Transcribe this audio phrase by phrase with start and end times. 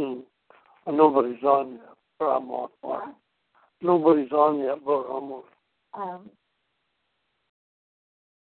[0.00, 0.22] Mm.
[0.86, 2.70] And nobody's on yet, but I'm on.
[2.82, 3.12] Huh?
[3.82, 5.42] Nobody's on yet, but I'm on.
[5.92, 6.30] Um.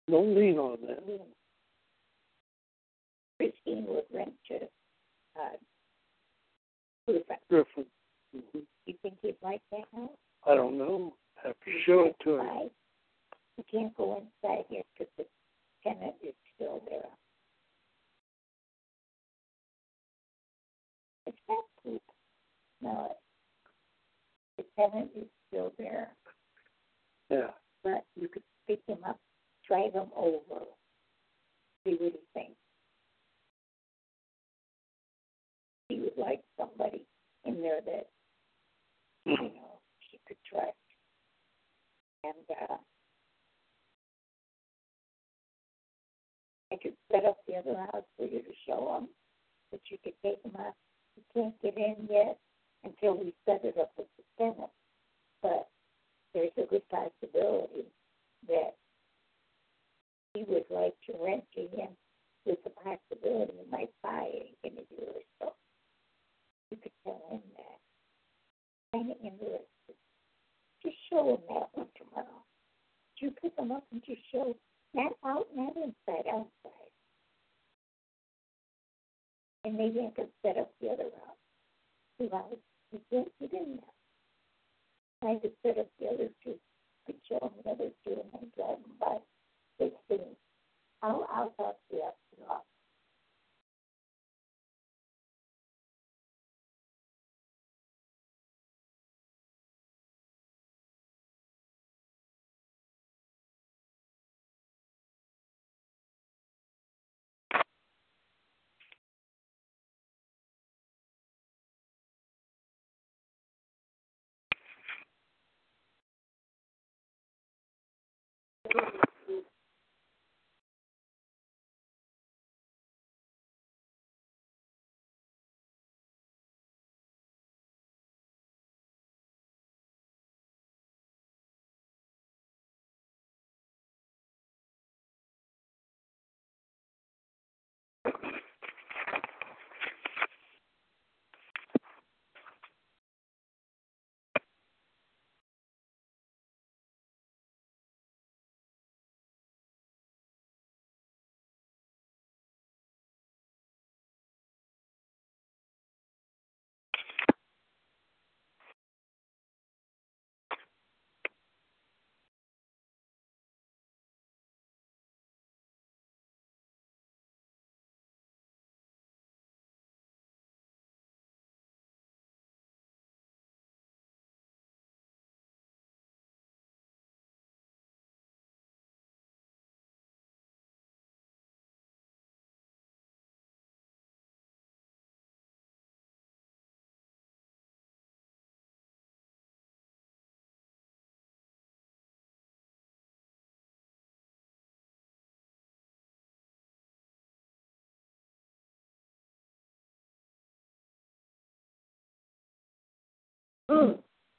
[0.10, 1.04] Don't lean on that.
[3.38, 5.56] Christine would rent to uh,
[7.08, 7.36] Griffin.
[7.50, 7.86] Griffin.
[8.36, 8.60] Mm-hmm.
[8.86, 10.10] You think he'd like that house?
[10.46, 11.14] I don't know.
[11.44, 12.70] I have to show it to him.
[13.58, 15.26] You can't go inside here because the
[15.84, 17.08] tenant is still there.
[21.28, 22.02] It's cat poop.
[22.80, 24.64] Smell it.
[24.78, 26.10] The seven is still there.
[27.30, 27.50] Yeah.
[27.84, 29.18] But you could pick him up,
[29.68, 30.64] drag him over,
[31.86, 32.54] see what he thinks.
[35.90, 37.06] He would like somebody
[37.44, 38.08] in there that,
[39.26, 39.44] you hmm.
[39.44, 40.72] know, he could trust.
[42.24, 42.78] And, uh,
[46.72, 49.10] I could set up the other house for you to show him,
[49.72, 50.74] but you could take him up
[51.34, 52.38] we can't get in yet
[52.84, 54.70] until we set it up with the Senate.
[55.42, 55.68] But
[56.34, 57.86] there's a good possibility
[58.48, 58.76] that
[60.34, 61.90] he would like to rent to him
[62.46, 65.54] with the possibility he might buy it in a year or so.
[66.70, 68.98] You could tell him that.
[68.98, 69.68] Kind of interested.
[70.84, 72.28] Just show him that one tomorrow.
[73.20, 74.56] You pick him up and just show,
[74.94, 76.77] not out, not inside, outside
[79.64, 81.38] and maybe I could set up the other route.
[82.20, 82.58] Two hours.
[82.92, 83.82] He didn't, you didn't
[85.22, 85.30] have.
[85.30, 86.60] I could set up the other two,
[87.06, 89.18] could show them the other street, and then drive them by.
[89.80, 90.22] It's been,
[91.02, 92.64] I'll, I'll talk to you after the office.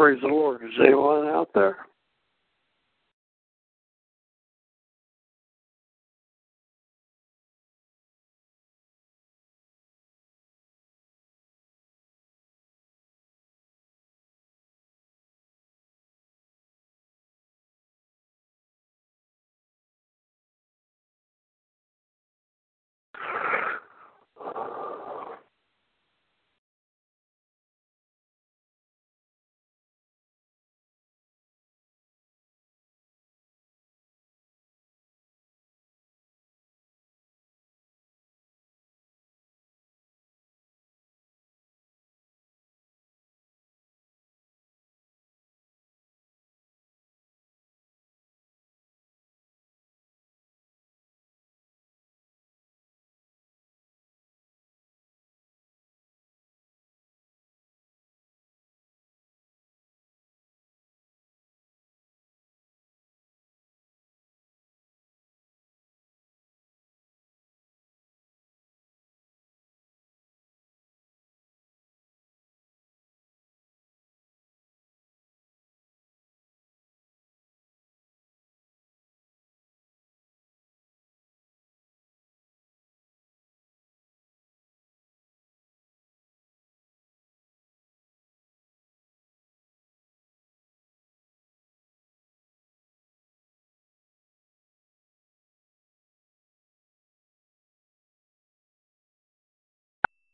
[0.00, 0.62] Praise the Lord.
[0.62, 1.76] Is anyone out there?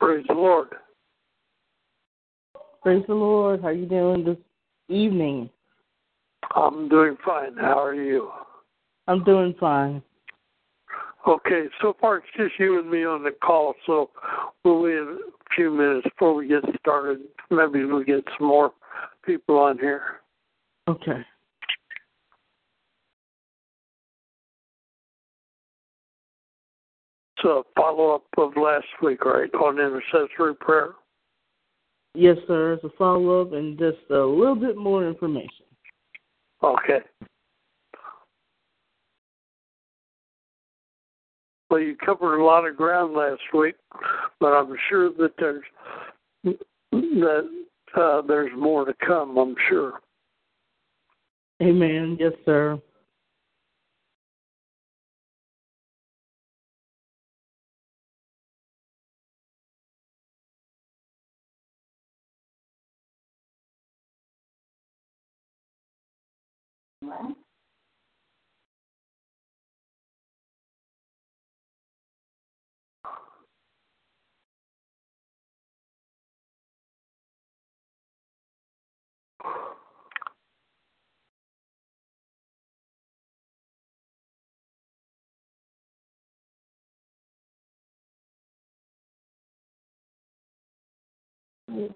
[0.00, 0.69] Praise the Lord.
[2.83, 3.62] Praise the Lord.
[3.62, 4.37] How are you doing this
[4.88, 5.49] evening?
[6.55, 7.57] I'm doing fine.
[7.59, 8.31] How are you?
[9.09, 10.03] I'm doing fine.
[11.26, 14.11] Okay, so far it's just you and me on the call, so
[14.65, 15.19] we'll wait a
[15.57, 17.21] few minutes before we get started.
[17.50, 18.73] Maybe we'll get some more
[19.25, 20.21] people on here.
[20.87, 21.25] Okay.
[27.47, 30.91] a follow up of last week, right, on intercessory prayer?
[32.15, 32.75] Yes, sir.
[32.75, 35.67] It's a follow up and just a little bit more information.
[36.62, 37.00] Okay.
[41.71, 43.75] Well, you covered a lot of ground last week,
[44.41, 45.65] but I'm sure that there's
[46.45, 47.57] that
[47.97, 49.37] uh, there's more to come.
[49.37, 49.95] I'm sure.
[51.62, 52.17] Amen.
[52.21, 52.79] Yes, sir.
[91.75, 91.92] you.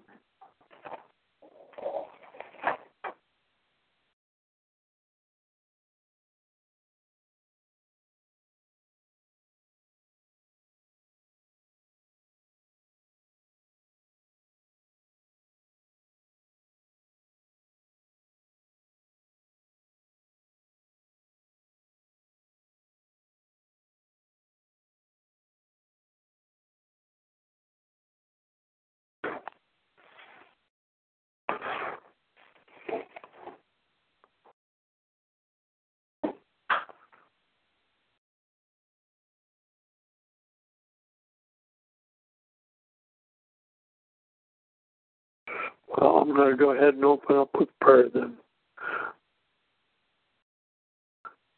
[46.01, 48.33] I'm going to go ahead and open up with prayer then.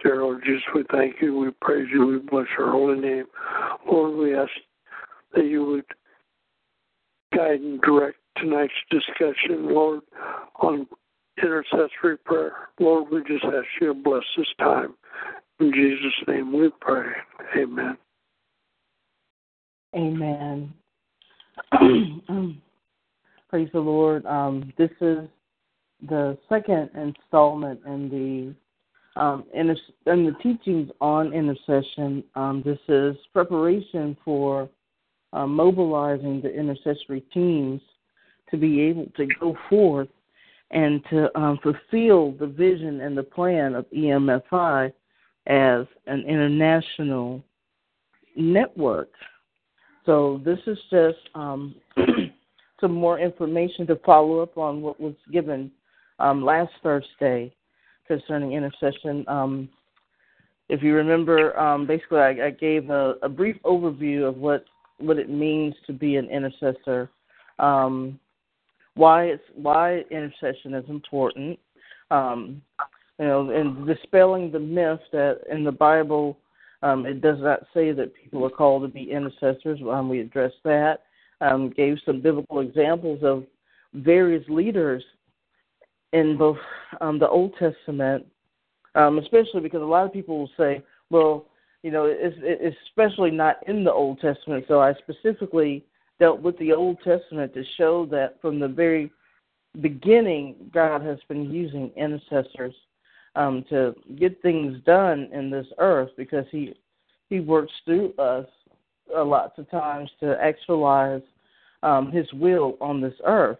[0.03, 3.23] Dear Lord Jesus, we thank you, we praise you, we bless your holy name.
[3.89, 4.51] Lord, we ask
[5.33, 5.85] that you would
[7.33, 10.01] guide and direct tonight's discussion, Lord,
[10.59, 10.87] on
[11.41, 12.51] intercessory prayer.
[12.81, 14.93] Lord, we just ask you to bless this time.
[15.61, 17.11] In Jesus' name we pray.
[17.57, 17.95] Amen.
[19.95, 20.73] Amen.
[22.29, 22.61] Um,
[23.53, 24.25] Praise the Lord.
[24.25, 25.19] Um, this is
[26.09, 28.55] the second installment in
[29.15, 32.23] the um, in the teachings on intercession.
[32.33, 34.67] Um, this is preparation for
[35.33, 37.79] uh, mobilizing the intercessory teams
[38.49, 40.09] to be able to go forth
[40.71, 44.87] and to um, fulfill the vision and the plan of EMFI
[45.45, 47.43] as an international
[48.35, 49.11] network.
[50.07, 51.75] So this is just um,
[52.79, 55.71] some more information to follow up on what was given
[56.19, 57.53] um, last Thursday
[58.07, 59.23] concerning intercession.
[59.27, 59.69] Um,
[60.69, 64.65] if you remember, um, basically, I, I gave a, a, brief overview of what
[64.99, 67.09] what it means to be an intercessor,
[67.59, 68.19] um,
[68.95, 71.59] why it's why intercession is important,
[72.11, 72.61] um,
[73.19, 76.37] you know, and dispelling the myth that in the Bible.
[76.81, 79.79] Um, it does not say that people are called to be intercessors.
[79.79, 80.97] we address that
[81.43, 83.43] um, gave some biblical examples of
[83.93, 85.03] various leaders
[86.13, 86.57] in both
[87.01, 88.25] um, the Old Testament,
[88.95, 91.45] um, especially because a lot of people will say, well,
[91.83, 94.65] you know, it's, it's especially not in the Old Testament.
[94.69, 95.83] So I specifically
[96.19, 99.11] dealt with the Old Testament to show that from the very
[99.81, 102.73] beginning, God has been using intercessors
[103.35, 106.73] um, to get things done in this earth because He
[107.29, 108.47] He works through us
[109.13, 111.21] a lots of times to actualize
[111.83, 113.59] um, His will on this earth.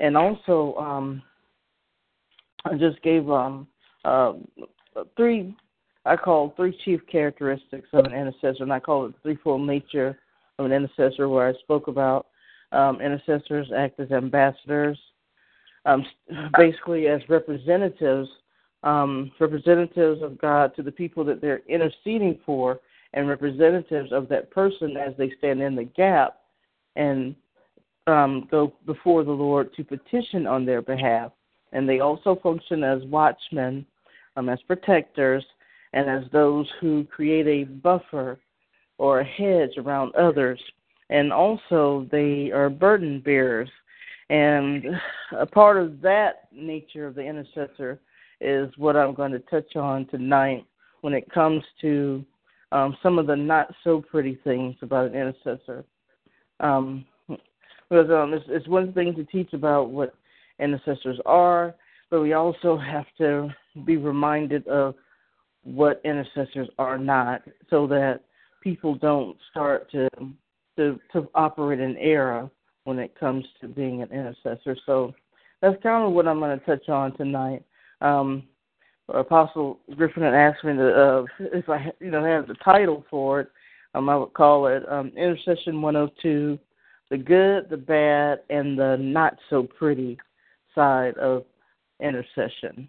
[0.00, 1.22] And also, um,
[2.64, 3.68] I just gave um,
[4.04, 4.32] uh,
[5.16, 5.54] three,
[6.06, 10.18] I call three chief characteristics of an intercessor, and I call it threefold nature
[10.58, 12.26] of an intercessor, where I spoke about
[12.72, 14.98] um, intercessors act as ambassadors,
[15.84, 16.04] um,
[16.56, 18.28] basically as representatives,
[18.82, 22.80] um, representatives of God to the people that they're interceding for,
[23.12, 26.38] and representatives of that person as they stand in the gap
[26.96, 27.34] and
[28.10, 31.32] um, go before the Lord to petition on their behalf.
[31.72, 33.86] And they also function as watchmen,
[34.36, 35.44] um, as protectors,
[35.92, 38.38] and as those who create a buffer
[38.98, 40.60] or a hedge around others.
[41.08, 43.68] And also, they are burden bearers.
[44.28, 44.84] And
[45.36, 47.98] a part of that nature of the intercessor
[48.40, 50.64] is what I'm going to touch on tonight
[51.02, 52.24] when it comes to
[52.72, 55.84] um, some of the not so pretty things about an intercessor.
[56.60, 57.04] Um,
[57.90, 60.14] because um, it's, it's one thing to teach about what
[60.58, 61.74] intercessors are,
[62.08, 63.48] but we also have to
[63.84, 64.94] be reminded of
[65.64, 68.20] what intercessors are not, so that
[68.62, 70.08] people don't start to
[70.76, 72.48] to, to operate in error
[72.84, 74.76] when it comes to being an intercessor.
[74.86, 75.12] So
[75.60, 77.62] that's kind of what I'm going to touch on tonight.
[78.00, 78.44] Um,
[79.12, 83.40] Apostle Griffin had asked me to, uh, if I you know have the title for
[83.40, 83.48] it,
[83.94, 86.58] um, I would call it um, Intercession 102
[87.10, 90.16] the good, the bad, and the not so pretty
[90.74, 91.44] side of
[92.00, 92.88] intercession.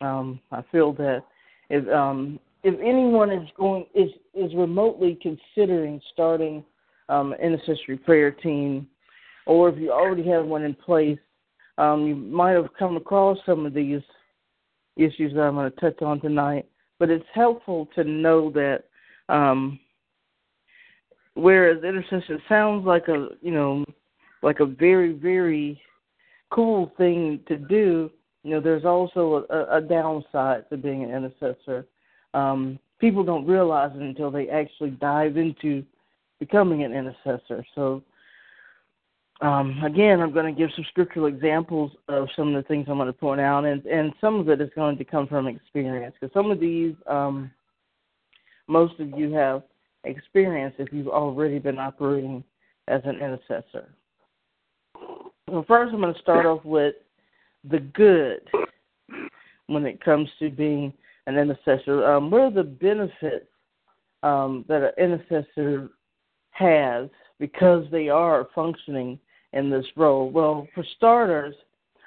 [0.00, 1.22] Um, I feel that
[1.68, 6.64] if um, if anyone is going is is remotely considering starting
[7.10, 8.88] um, an intercessory prayer team,
[9.46, 11.18] or if you already have one in place,
[11.76, 14.00] um, you might have come across some of these
[14.96, 16.66] issues that I'm going to touch on tonight.
[16.98, 18.84] But it's helpful to know that
[19.32, 19.78] um,
[21.34, 23.84] whereas intercession sounds like a you know
[24.42, 25.80] like a very very
[26.50, 28.10] cool thing to do
[28.42, 31.86] you know there's also a, a downside to being an intercessor
[32.34, 35.84] um, people don't realize it until they actually dive into
[36.38, 38.02] becoming an intercessor so
[39.40, 42.96] um, again i'm going to give some scriptural examples of some of the things i'm
[42.96, 46.14] going to point out and, and some of it is going to come from experience
[46.20, 47.48] because some of these um,
[48.66, 49.62] most of you have
[50.04, 52.42] experience if you've already been operating
[52.88, 53.90] as an intercessor.
[55.48, 56.94] Well, first, I'm going to start off with
[57.68, 58.40] the good
[59.66, 60.92] when it comes to being
[61.26, 62.04] an intercessor.
[62.10, 63.46] Um, what are the benefits
[64.22, 65.88] um, that an intercessor
[66.52, 67.08] has
[67.38, 69.18] because they are functioning
[69.52, 70.30] in this role?
[70.30, 71.54] Well, for starters,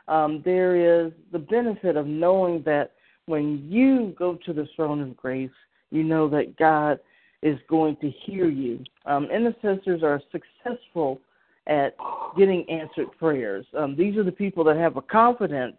[0.07, 2.91] um, there is the benefit of knowing that
[3.25, 5.49] when you go to the throne of grace,
[5.91, 6.99] you know that God
[7.43, 8.79] is going to hear you.
[9.05, 11.19] Um, intercessors are successful
[11.67, 11.95] at
[12.37, 13.65] getting answered prayers.
[13.77, 15.77] Um, these are the people that have a confidence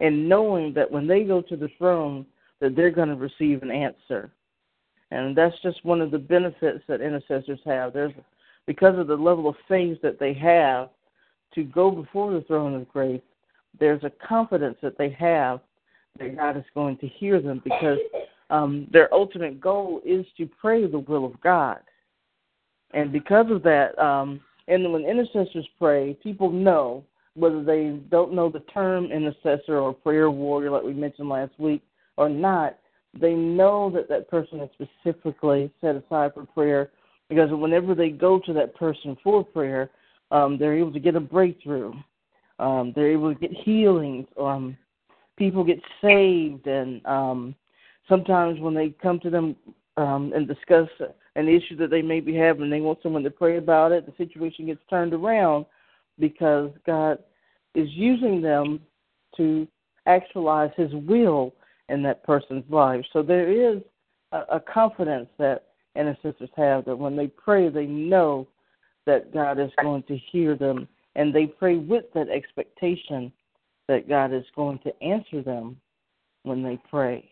[0.00, 2.24] in knowing that when they go to the throne,
[2.60, 4.30] that they're going to receive an answer.
[5.10, 7.92] And that's just one of the benefits that intercessors have.
[7.92, 8.12] There's
[8.66, 10.88] because of the level of faith that they have
[11.54, 13.20] to go before the throne of grace.
[13.78, 15.60] There's a confidence that they have
[16.18, 17.98] that God is going to hear them because
[18.50, 21.78] um, their ultimate goal is to pray the will of God.
[22.92, 27.04] And because of that, um, and when intercessors pray, people know
[27.34, 31.82] whether they don't know the term intercessor or prayer warrior, like we mentioned last week,
[32.16, 32.78] or not.
[33.20, 36.90] They know that that person is specifically set aside for prayer
[37.28, 39.90] because whenever they go to that person for prayer,
[40.30, 41.92] um, they're able to get a breakthrough.
[42.58, 44.26] Um, they're able to get healings.
[44.40, 44.76] Um,
[45.36, 47.54] people get saved, and um,
[48.08, 49.56] sometimes when they come to them
[49.96, 50.88] um, and discuss
[51.36, 54.06] an issue that they may be having, they want someone to pray about it.
[54.06, 55.66] The situation gets turned around
[56.18, 57.18] because God
[57.74, 58.80] is using them
[59.36, 59.66] to
[60.06, 61.54] actualize His will
[61.88, 63.04] in that person's life.
[63.12, 63.82] So there is
[64.32, 68.46] a, a confidence that intercessors have that when they pray, they know
[69.06, 73.32] that God is going to hear them, and they pray with that expectation
[73.86, 75.76] that God is going to answer them
[76.44, 77.28] when they pray.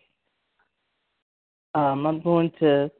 [1.75, 2.91] Um, I'm going to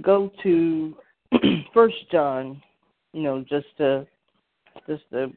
[0.00, 0.96] go to
[1.74, 2.62] First John,
[3.12, 4.06] you know, just to
[4.88, 5.30] just to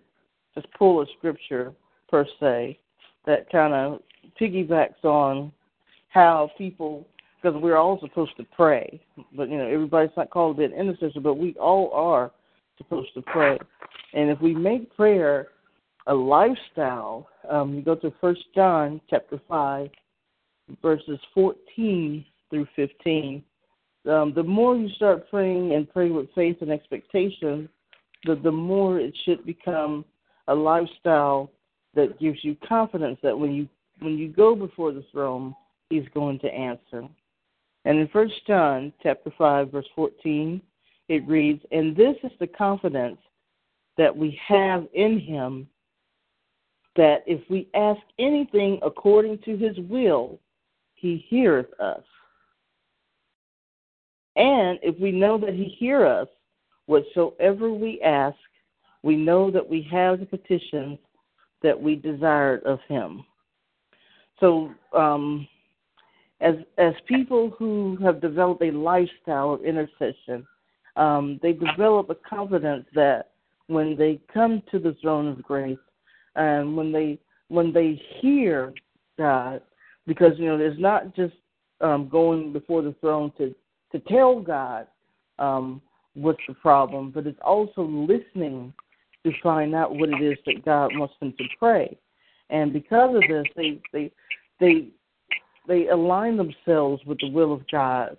[0.55, 1.73] just pull a scripture
[2.09, 2.79] per se
[3.25, 3.99] that kind of
[4.39, 5.51] piggybacks on
[6.09, 7.07] how people
[7.41, 9.01] because we're all supposed to pray,
[9.35, 12.31] but you know everybody's not called to be an intercessor, but we all are
[12.77, 13.57] supposed to pray,
[14.13, 15.47] and if we make prayer
[16.07, 19.89] a lifestyle, um, you go to First John chapter five,
[20.81, 23.43] verses fourteen through 15.
[24.09, 27.69] Um, the more you start praying and pray with faith and expectation,
[28.25, 30.05] the, the more it should become
[30.47, 31.51] a lifestyle
[31.95, 33.67] that gives you confidence that when you
[33.99, 35.53] when you go before the throne,
[35.89, 37.07] He's going to answer.
[37.83, 40.61] And in First John chapter five verse fourteen,
[41.07, 43.17] it reads, "And this is the confidence
[43.97, 45.67] that we have in Him,
[46.95, 50.39] that if we ask anything according to His will,
[50.95, 52.03] He heareth us."
[54.35, 56.27] And if we know that He hears us,
[56.85, 58.37] whatsoever we ask,
[59.03, 60.97] we know that we have the petitions
[61.61, 63.23] that we desired of Him.
[64.39, 65.47] So, um,
[66.41, 70.45] as as people who have developed a lifestyle of intercession,
[70.95, 73.31] um, they develop a confidence that
[73.67, 75.77] when they come to the throne of grace
[76.37, 78.71] and when they when they hear
[79.17, 79.61] God,
[80.07, 81.33] because you know it's not just
[81.81, 83.53] um, going before the throne to
[83.91, 84.87] to tell God
[85.37, 85.81] um,
[86.13, 88.73] what's the problem, but it's also listening
[89.25, 91.97] to find out what it is that God wants them to pray.
[92.49, 94.11] And because of this, they they
[94.59, 94.87] they
[95.67, 98.17] they align themselves with the will of God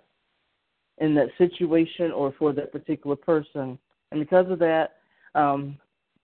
[0.99, 3.77] in that situation or for that particular person.
[4.11, 4.97] And because of that,
[5.35, 5.77] um,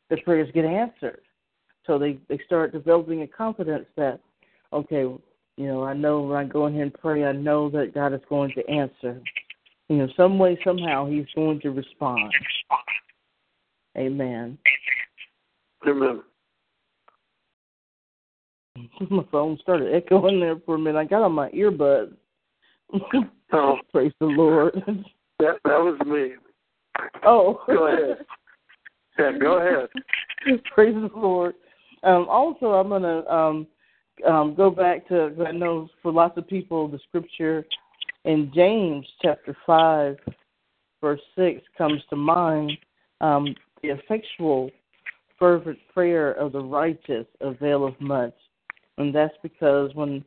[0.09, 1.21] the prayers get answered.
[1.85, 4.19] So they, they start developing a confidence that,
[4.71, 5.05] okay,
[5.57, 8.13] you know, I know when I go in here and pray, I know that God
[8.13, 9.19] is going to answer.
[9.89, 12.31] You know, some way, somehow, He's going to respond.
[13.97, 14.59] Amen.
[15.87, 16.21] Amen.
[19.09, 20.99] My phone started echoing there for a minute.
[20.99, 22.13] I got on my earbuds.
[23.51, 23.77] oh.
[23.91, 24.75] Praise the Lord.
[25.39, 26.33] That that was me.
[27.25, 27.63] Oh.
[27.65, 28.17] Go ahead.
[29.17, 29.89] Yeah, go ahead.
[30.75, 31.55] Praise the Lord.
[32.03, 33.65] Um, also, I'm gonna um,
[34.25, 37.65] um, go back to, I know for lots of people, the scripture
[38.25, 40.15] in James chapter 5,
[41.01, 42.71] verse 6 comes to mind.
[43.21, 44.71] Um, the effectual,
[45.37, 48.33] fervent prayer of the righteous availeth much.
[48.97, 50.23] And that's because when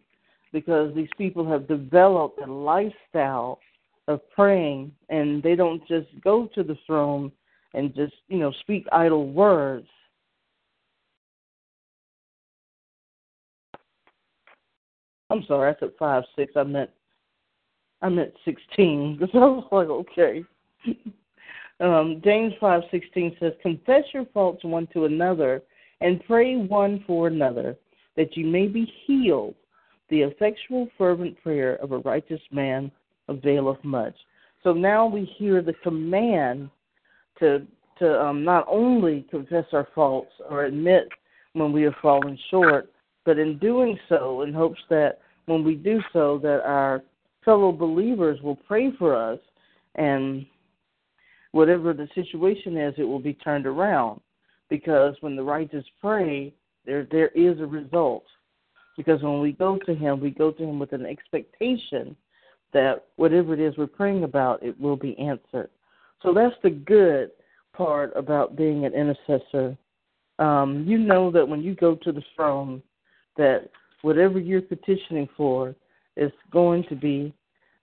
[0.53, 3.61] because these people have developed a lifestyle
[4.09, 7.31] of praying and they don't just go to the throne
[7.75, 9.87] and just, you know, speak idle words
[15.31, 16.53] I'm sorry, I said five six.
[16.57, 16.91] I meant
[18.03, 20.43] I meant sixteen because I was like, okay.
[21.81, 25.63] um, James five sixteen says, "Confess your faults one to another,
[26.01, 27.77] and pray one for another,
[28.17, 29.55] that you may be healed.
[30.11, 32.91] The effectual, fervent prayer of a righteous man
[33.29, 34.17] availeth much."
[34.65, 36.71] So now we hear the command
[37.39, 37.61] to
[38.01, 41.09] to um, not only confess our faults or admit
[41.53, 42.91] when we have fallen short,
[43.25, 47.03] but in doing so, in hopes that when we do so, that our
[47.45, 49.39] fellow believers will pray for us
[49.97, 50.47] and
[51.53, 54.21] whatever the situation is, it will be turned around.
[54.69, 56.55] Because when the righteous pray,
[56.87, 58.25] there there is a result.
[58.97, 62.15] Because when we go to Him, we go to Him with an expectation
[62.73, 65.71] that whatever it is we're praying about, it will be answered.
[66.23, 67.31] So that's the good
[67.75, 69.77] part about being an intercessor.
[70.39, 72.81] Um, you know that when you go to the throne,
[73.37, 73.69] that
[74.03, 75.75] whatever you're petitioning for
[76.17, 77.35] is going to be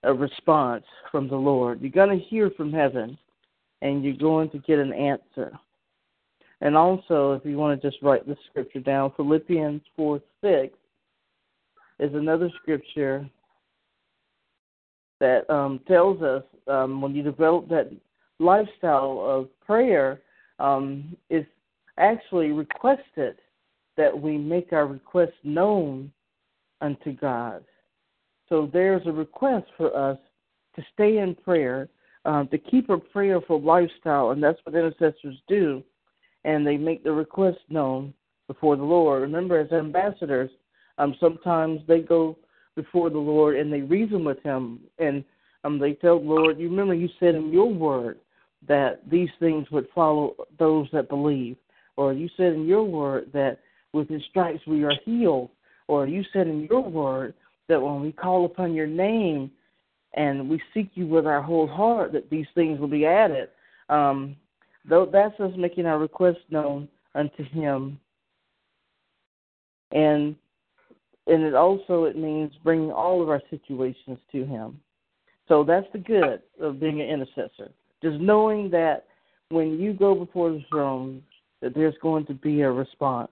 [0.04, 1.80] a response from the Lord.
[1.80, 3.18] You're going to hear from heaven
[3.82, 5.52] and you're going to get an answer.
[6.60, 10.74] And also, if you want to just write the scripture down, Philippians 4 6
[12.00, 13.28] is another scripture
[15.20, 17.90] that um, tells us um, when you develop that
[18.40, 20.20] lifestyle of prayer,
[20.58, 21.46] um, it's
[21.98, 23.36] actually requested
[23.98, 26.10] that we make our requests known
[26.80, 27.64] unto God.
[28.48, 30.16] So there's a request for us
[30.76, 31.88] to stay in prayer,
[32.24, 35.82] uh, to keep a prayerful lifestyle, and that's what intercessors do.
[36.44, 38.14] And they make the request known
[38.46, 39.22] before the Lord.
[39.22, 40.50] Remember, as ambassadors,
[40.96, 42.38] um, sometimes they go
[42.76, 45.24] before the Lord and they reason with Him, and
[45.64, 48.20] um, they tell the Lord, "You remember you said in Your Word
[48.66, 51.56] that these things would follow those that believe,
[51.96, 53.58] or you said in Your Word that
[53.92, 55.50] with his stripes we are healed.
[55.88, 57.34] Or you said in your word
[57.68, 59.50] that when we call upon your name
[60.14, 63.48] and we seek you with our whole heart, that these things will be added.
[63.88, 64.36] Um,
[64.88, 67.98] though that's us making our request known unto him.
[69.92, 70.36] And
[71.26, 74.80] and it also it means bringing all of our situations to him.
[75.46, 77.70] So that's the good of being an intercessor.
[78.02, 79.06] Just knowing that
[79.50, 81.22] when you go before the throne,
[81.60, 83.30] that there's going to be a response.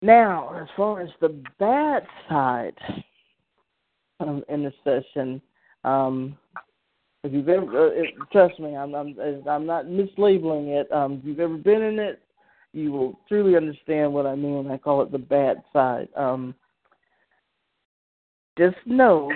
[0.00, 2.76] Now, as far as the bad side
[4.20, 5.40] of the
[5.84, 6.36] um,
[7.24, 9.16] if you've ever, uh, it, trust me, I'm, I'm,
[9.48, 10.90] I'm not mislabeling it.
[10.92, 12.20] Um, if you've ever been in it,
[12.72, 16.08] you will truly understand what I mean when I call it the bad side.
[16.16, 16.54] Um,
[18.56, 19.30] just know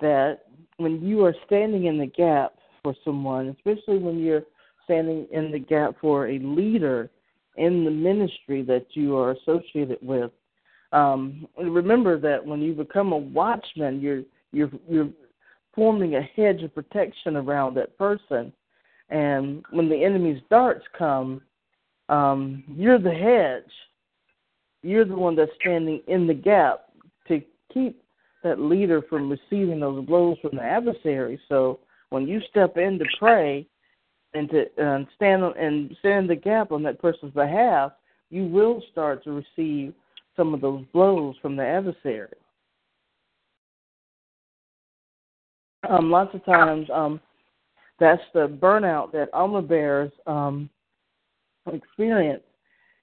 [0.00, 0.44] that
[0.78, 4.44] when you are standing in the gap for someone, especially when you're
[4.84, 7.10] standing in the gap for a leader,
[7.58, 10.30] in the ministry that you are associated with.
[10.92, 15.08] Um, remember that when you become a watchman, you're you're you're
[15.74, 18.52] forming a hedge of protection around that person,
[19.10, 21.42] and when the enemy's darts come,
[22.08, 23.70] um, you're the hedge.
[24.82, 26.84] You're the one that's standing in the gap
[27.26, 27.42] to
[27.74, 28.00] keep
[28.44, 31.38] that leader from receiving those blows from the adversary.
[31.48, 33.66] So when you step in to pray,
[34.34, 37.92] and to um, stand on, and stand in the gap on that person's behalf,
[38.30, 39.94] you will start to receive
[40.36, 42.28] some of those blows from the adversary.
[45.88, 47.20] Um, lots of times, um,
[47.98, 50.68] that's the burnout that armor bearers um,
[51.72, 52.42] experience.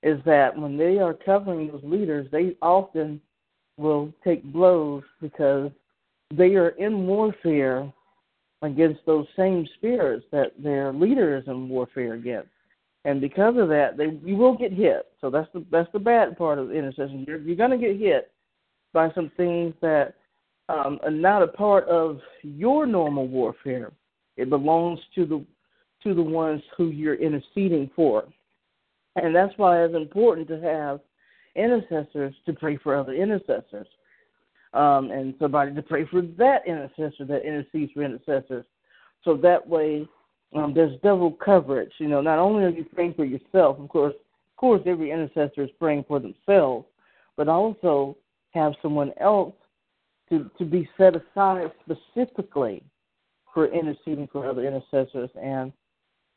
[0.03, 3.19] Is that when they are covering those leaders, they often
[3.77, 5.71] will take blows because
[6.31, 7.91] they are in warfare
[8.65, 12.49] against those same spirits that their leaders in warfare against.
[13.05, 15.03] And because of that, they you will get hit.
[15.21, 17.23] So that's the that's the bad part of intercession.
[17.27, 18.31] You're you're going to get hit
[18.93, 20.15] by some things that
[20.69, 23.91] um, are not a part of your normal warfare.
[24.37, 25.45] It belongs to the
[26.03, 28.25] to the ones who you're interceding for,
[29.15, 30.99] and that's why it's important to have
[31.55, 33.87] intercessors to pray for other intercessors
[34.75, 38.65] um, and somebody to pray for that intercessor that intercedes for intercessors.
[39.23, 40.07] So that way,
[40.53, 41.91] um, there's double coverage.
[41.97, 45.63] You know, not only are you praying for yourself, of course, of course, every intercessor
[45.63, 46.85] is praying for themselves,
[47.37, 48.17] but also
[48.53, 49.53] have someone else
[50.29, 52.83] to to be set aside specifically
[53.53, 55.29] for interceding for other intercessors.
[55.41, 55.71] And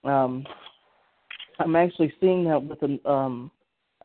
[0.04, 0.46] um,
[1.58, 3.50] I'm actually seeing that with a, um,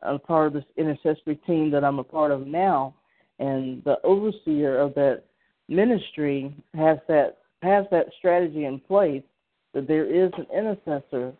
[0.02, 2.94] a part of this intercessory team that I'm a part of now
[3.38, 5.22] and the overseer of that
[5.68, 9.22] ministry has that has that strategy in place
[9.72, 11.32] that there is an intercessor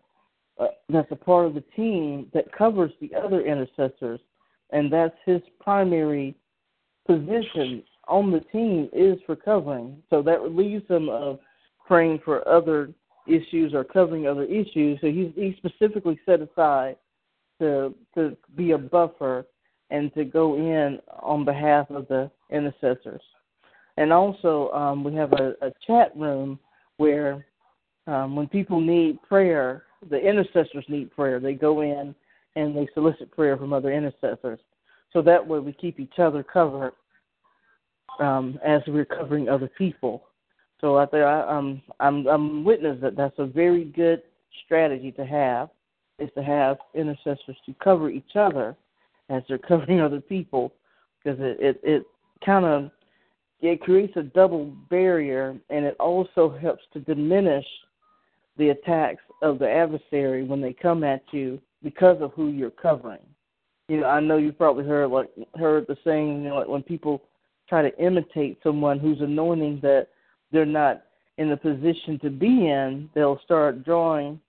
[0.59, 4.19] uh, that's a part of the team that covers the other intercessors,
[4.71, 6.35] and that's his primary
[7.05, 10.01] position on the team is for covering.
[10.09, 11.39] So that relieves him of
[11.85, 12.91] praying for other
[13.27, 14.99] issues or covering other issues.
[15.01, 16.95] So he's, he specifically set aside
[17.61, 19.45] to to be a buffer
[19.91, 23.21] and to go in on behalf of the intercessors.
[23.97, 26.59] And also, um, we have a, a, chat room
[26.97, 27.45] where
[28.07, 31.39] um, when people need prayer, the intercessors need prayer.
[31.39, 32.13] They go in
[32.55, 34.59] and they solicit prayer from other intercessors.
[35.13, 36.93] So that way we keep each other covered
[38.19, 40.23] um, as we're covering other people.
[40.81, 44.21] So I think I, um, I'm I'm witness that that's a very good
[44.65, 45.69] strategy to have
[46.19, 48.75] is to have intercessors to cover each other
[49.29, 50.73] as they're covering other people
[51.23, 52.03] because it it, it
[52.45, 52.91] kind of
[53.61, 57.65] it creates a double barrier and it also helps to diminish
[58.57, 63.21] the attacks of the adversary when they come at you because of who you're covering.
[63.87, 66.83] You know, I know you've probably heard like heard the saying, you know, like when
[66.83, 67.23] people
[67.67, 70.07] try to imitate someone who's anointing that
[70.51, 71.03] they're not
[71.37, 74.39] in the position to be in, they'll start drawing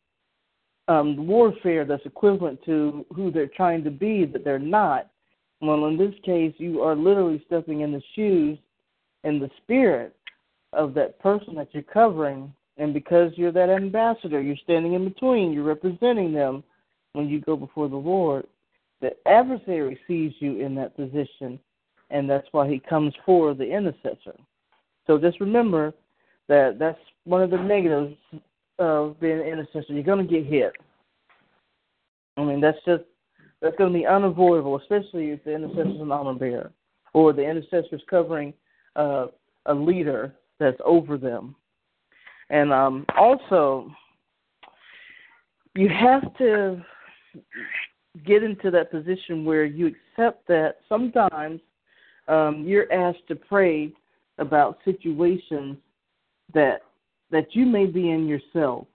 [0.88, 5.08] um, warfare that's equivalent to who they're trying to be that they're not.
[5.60, 8.58] Well, in this case, you are literally stepping in the shoes
[9.24, 10.14] and the spirit
[10.72, 12.52] of that person that you're covering.
[12.76, 16.62] And because you're that ambassador, you're standing in between, you're representing them
[17.14, 18.46] when you go before the Lord.
[19.00, 21.58] The adversary sees you in that position,
[22.10, 24.36] and that's why he comes for the intercessor.
[25.06, 25.94] So just remember
[26.48, 28.16] that that's one of the negatives
[28.78, 30.72] of being an intercessor, you're going to get hit.
[32.36, 33.02] I mean, that's just
[33.62, 36.72] that's going to be unavoidable, especially if the intercessor's an armor bearer
[37.14, 38.52] or the intercessor's covering
[38.96, 39.26] uh,
[39.66, 41.54] a leader that's over them.
[42.50, 43.90] And um, also,
[45.74, 46.82] you have to
[48.26, 51.60] get into that position where you accept that sometimes
[52.28, 53.92] um, you're asked to pray
[54.38, 55.78] about situations
[56.54, 56.82] that
[57.30, 58.86] that you may be in yourself.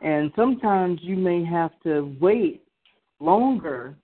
[0.00, 2.62] And sometimes you may have to wait
[3.20, 3.94] longer,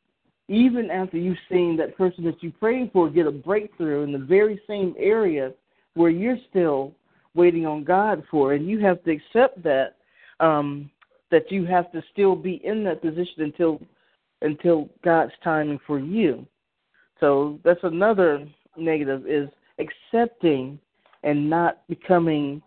[0.49, 4.19] even after you've seen that person that you prayed for get a breakthrough in the
[4.19, 5.53] very same area
[5.95, 6.93] where you're still
[7.35, 8.53] waiting on God for.
[8.55, 9.95] And you have to accept that.
[10.41, 10.91] Um,
[11.31, 13.81] that you have to still be in that position until
[14.43, 16.47] until God's timing for you.
[17.21, 20.79] So that's another negative is accepting
[21.23, 22.61] and not becoming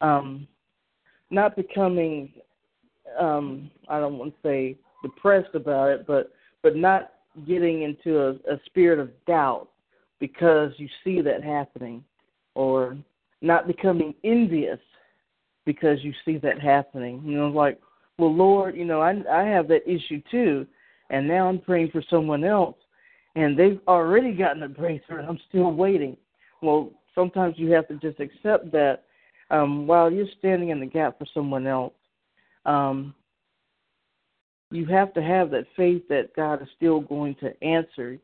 [0.00, 0.46] um,
[1.30, 2.32] not becoming
[3.18, 6.32] um, I don't want to say depressed about it, but
[6.62, 7.12] but not
[7.46, 9.68] getting into a, a spirit of doubt
[10.18, 12.04] because you see that happening,
[12.54, 12.96] or
[13.40, 14.78] not becoming envious
[15.64, 17.22] because you see that happening.
[17.24, 17.80] You know, like,
[18.18, 20.66] well, Lord, you know, I I have that issue too,
[21.10, 22.76] and now I'm praying for someone else,
[23.34, 26.16] and they've already gotten a breakthrough, and I'm still waiting.
[26.60, 29.04] Well, sometimes you have to just accept that
[29.50, 31.92] um, while you're standing in the gap for someone else,
[32.64, 33.14] um,
[34.70, 38.18] you have to have that faith that God is still going to answer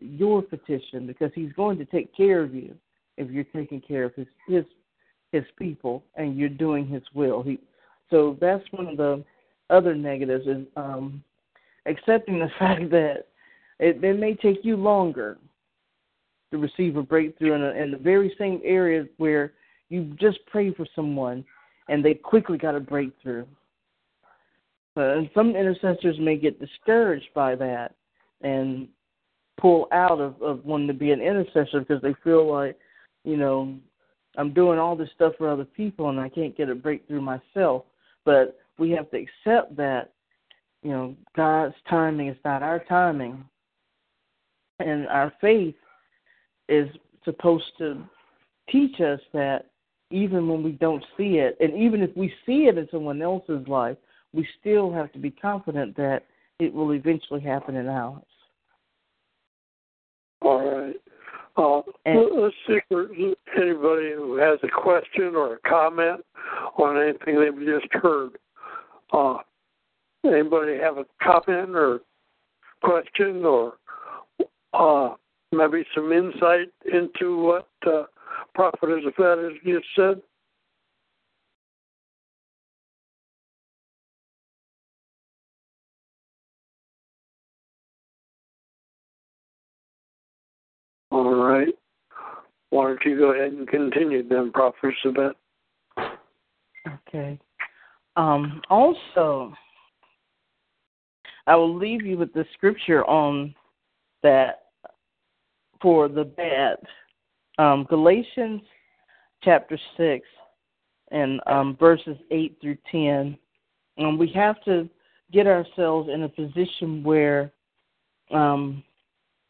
[0.00, 2.74] your petition because He's going to take care of you
[3.16, 4.64] if you're taking care of His His
[5.32, 7.42] His people and you're doing His will.
[7.42, 7.58] He,
[8.10, 9.22] so that's one of the
[9.68, 11.22] other negatives is um,
[11.86, 13.26] accepting the fact that
[13.78, 15.36] it, it may take you longer
[16.52, 19.52] to receive a breakthrough in, a, in the very same area where
[19.94, 21.44] you just pray for someone
[21.88, 23.46] and they quickly got a breakthrough.
[24.96, 27.94] Uh, and some intercessors may get discouraged by that
[28.42, 28.88] and
[29.56, 32.76] pull out of, of wanting to be an intercessor because they feel like,
[33.24, 33.74] you know,
[34.36, 37.84] I'm doing all this stuff for other people and I can't get a breakthrough myself.
[38.24, 40.12] But we have to accept that,
[40.82, 43.44] you know, God's timing is not our timing.
[44.80, 45.76] And our faith
[46.68, 46.88] is
[47.24, 48.02] supposed to
[48.70, 49.66] teach us that
[50.10, 51.56] even when we don't see it.
[51.60, 53.96] And even if we see it in someone else's life,
[54.32, 56.22] we still have to be confident that
[56.58, 58.22] it will eventually happen in ours.
[60.42, 60.94] All right.
[61.56, 66.24] Uh, let's see if anybody who has a question or a comment
[66.78, 68.30] on anything they've just heard.
[69.12, 69.36] Uh,
[70.26, 72.00] anybody have a comment or
[72.82, 73.74] question or
[74.74, 75.14] uh,
[75.52, 78.02] maybe some insight into what uh,
[78.54, 80.20] profit as a fat as just said?
[91.10, 91.68] All right.
[92.70, 95.36] Why don't you go ahead and continue then, Prophetess Yvette?
[97.08, 97.38] Okay.
[98.16, 99.52] Um, also,
[101.46, 103.54] I will leave you with the scripture on
[104.24, 104.64] that
[105.80, 106.76] for the bad
[107.58, 108.62] um, Galatians
[109.42, 110.26] chapter 6
[111.10, 113.36] and um, verses 8 through 10.
[113.98, 114.88] Um, we have to
[115.32, 117.52] get ourselves in a position where
[118.30, 118.82] um,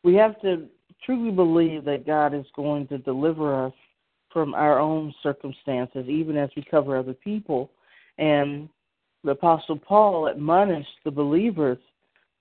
[0.03, 0.67] we have to
[1.05, 3.73] truly believe that God is going to deliver us
[4.33, 7.71] from our own circumstances, even as we cover other people.
[8.19, 8.69] And
[9.23, 11.79] the Apostle Paul admonished the believers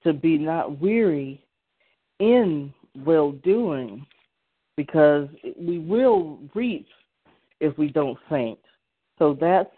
[0.04, 1.46] to be not weary
[2.20, 4.06] in well doing
[4.76, 6.88] because we will reap
[7.60, 8.60] if we don't faint.
[9.20, 9.70] So that's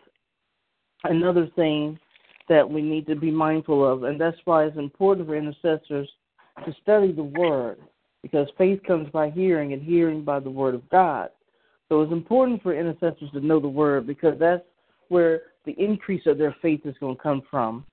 [1.04, 2.00] another thing
[2.48, 6.10] that we need to be mindful of, and that's why it's important for intercessors
[6.66, 7.80] to study the Word,
[8.22, 11.30] because faith comes by hearing, and hearing by the Word of God.
[11.90, 14.64] So it's important for intercessors to know the Word because that's
[15.10, 17.86] where the increase of their faith is going to come from.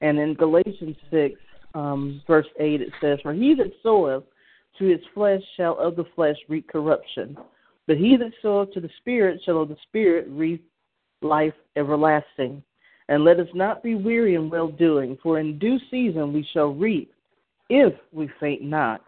[0.00, 1.34] And in Galatians 6,
[1.74, 4.22] um, verse 8, it says, For he that soweth
[4.78, 7.36] to his flesh shall of the flesh reap corruption.
[7.86, 10.64] But he that soweth to the Spirit shall of the Spirit reap
[11.22, 12.62] life everlasting.
[13.08, 16.74] And let us not be weary in well doing, for in due season we shall
[16.74, 17.12] reap,
[17.70, 19.00] if we faint not.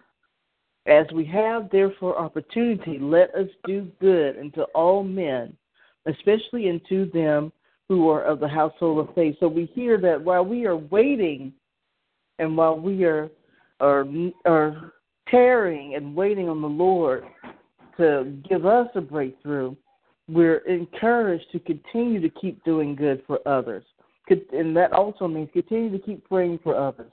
[0.87, 5.55] As we have therefore opportunity, let us do good unto all men,
[6.07, 7.53] especially unto them
[7.89, 9.35] who are of the household of faith.
[9.41, 11.53] So we hear that while we are waiting
[12.39, 13.29] and while we are
[13.81, 14.05] are,
[14.45, 14.93] are
[15.31, 17.25] tarrying and waiting on the Lord
[17.97, 19.75] to give us a breakthrough,
[20.29, 23.85] we're encouraged to continue to keep doing good for others.
[24.53, 27.11] And that also means continue to keep praying for others.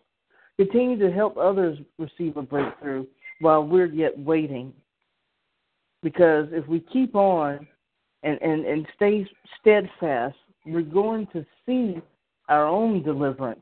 [0.57, 3.05] Continue to help others receive a breakthrough
[3.41, 4.73] while we're yet waiting.
[6.03, 7.65] Because if we keep on
[8.23, 9.25] and, and, and stay
[9.61, 12.01] steadfast, we're going to see
[12.49, 13.59] our own deliverance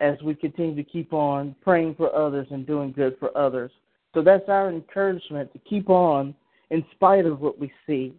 [0.00, 3.70] as we continue to keep on praying for others and doing good for others.
[4.14, 6.34] So that's our encouragement to keep on
[6.70, 8.14] in spite of what we see.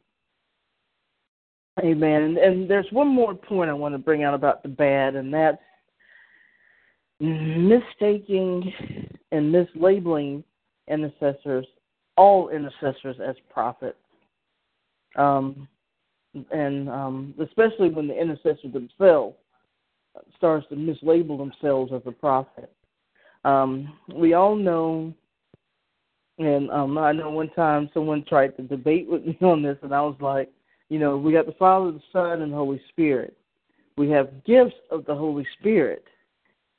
[1.80, 2.22] Amen.
[2.24, 5.34] And, and there's one more point I want to bring out about the bad, and
[5.34, 5.58] that's
[7.20, 8.72] mistaking
[9.32, 10.44] and mislabeling
[10.88, 11.66] intercessors,
[12.18, 13.98] all intercessors, as prophets.
[15.16, 15.68] Um,
[16.52, 19.36] and um, especially when the intercessors themselves
[20.36, 22.72] starts to mislabel themselves as a prophet.
[23.44, 25.14] Um, we all know,
[26.38, 29.94] and um, I know one time someone tried to debate with me on this, and
[29.94, 30.50] I was like,
[30.90, 33.36] you know, we got the Father, the Son, and the Holy Spirit.
[33.98, 36.04] We have gifts of the Holy Spirit.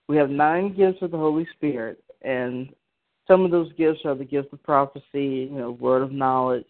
[0.09, 2.69] We have nine gifts of the Holy Spirit, and
[3.27, 6.67] some of those gifts are the gifts of prophecy, you know, word of knowledge,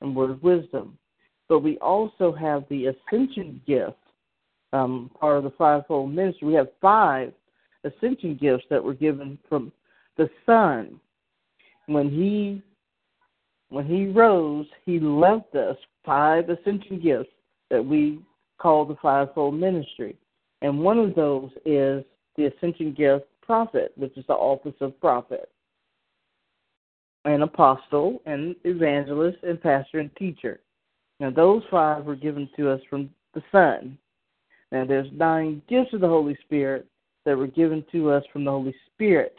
[0.00, 0.96] and word of wisdom.
[1.48, 3.96] But we also have the ascension gift,
[4.72, 6.48] um, part of the fivefold ministry.
[6.48, 7.32] We have five
[7.84, 9.72] ascension gifts that were given from
[10.16, 10.98] the Son.
[11.86, 12.62] When he
[13.70, 17.28] when he rose, he left us five ascension gifts
[17.70, 18.20] that we
[18.58, 20.16] call the fivefold ministry.
[20.62, 22.02] And one of those is
[22.36, 25.50] the ascension gift prophet, which is the office of prophet,
[27.26, 30.60] an apostle, an evangelist, and pastor and teacher.
[31.20, 33.98] Now, those five were given to us from the Son.
[34.70, 36.86] Now, there's nine gifts of the Holy Spirit
[37.24, 39.36] that were given to us from the Holy Spirit,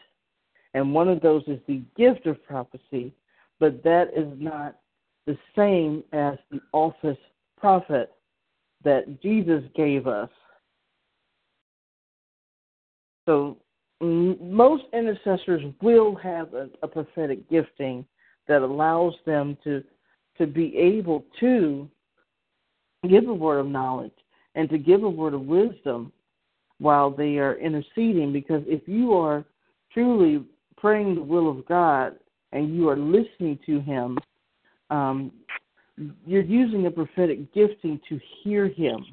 [0.73, 3.13] and one of those is the gift of prophecy,
[3.59, 4.75] but that is not
[5.27, 7.17] the same as the office
[7.57, 8.11] prophet
[8.83, 10.29] that Jesus gave us.
[13.27, 13.57] So,
[14.01, 18.05] most intercessors will have a, a prophetic gifting
[18.47, 19.83] that allows them to
[20.37, 21.87] to be able to
[23.09, 24.13] give a word of knowledge
[24.59, 26.11] and to give a word of wisdom
[26.79, 28.33] while they are interceding.
[28.33, 29.45] Because if you are
[29.93, 30.43] truly
[30.77, 32.15] praying the will of God
[32.51, 34.17] and you are listening to Him,
[34.89, 35.31] um,
[36.27, 39.05] you're using a prophetic gifting to hear Him.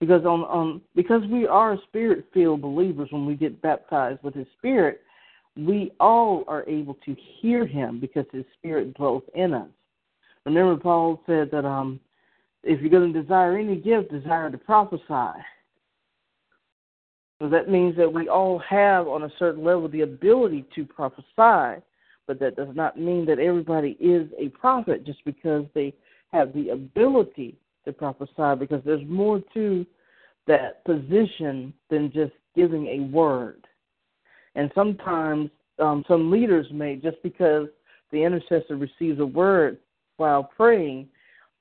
[0.00, 4.46] Because on, on because we are spirit filled believers when we get baptized with His
[4.56, 5.02] Spirit,
[5.54, 9.68] we all are able to hear Him because His Spirit dwells in us.
[10.46, 12.00] Remember, Paul said that um,
[12.62, 15.38] if you're going to desire any gift, desire to prophesy.
[17.40, 21.82] So that means that we all have, on a certain level, the ability to prophesy,
[22.26, 25.94] but that does not mean that everybody is a prophet just because they
[26.32, 29.86] have the ability to prophesy, because there's more to
[30.46, 33.66] that position than just giving a word.
[34.54, 37.68] And sometimes um, some leaders may, just because
[38.12, 39.76] the intercessor receives a word
[40.16, 41.08] while praying,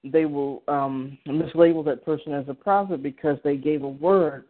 [0.06, 4.46] they will um, mislabel that person as a prophet because they gave a word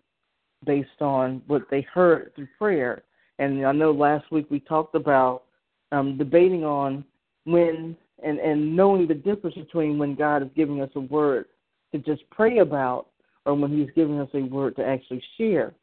[0.66, 3.04] based on what they heard through prayer.
[3.40, 5.44] And I know last week we talked about
[5.92, 7.06] um, debating on
[7.46, 11.46] when and, and knowing the difference between when God is giving us a word
[11.92, 13.08] to just pray about
[13.46, 15.74] or when He's giving us a word to actually share.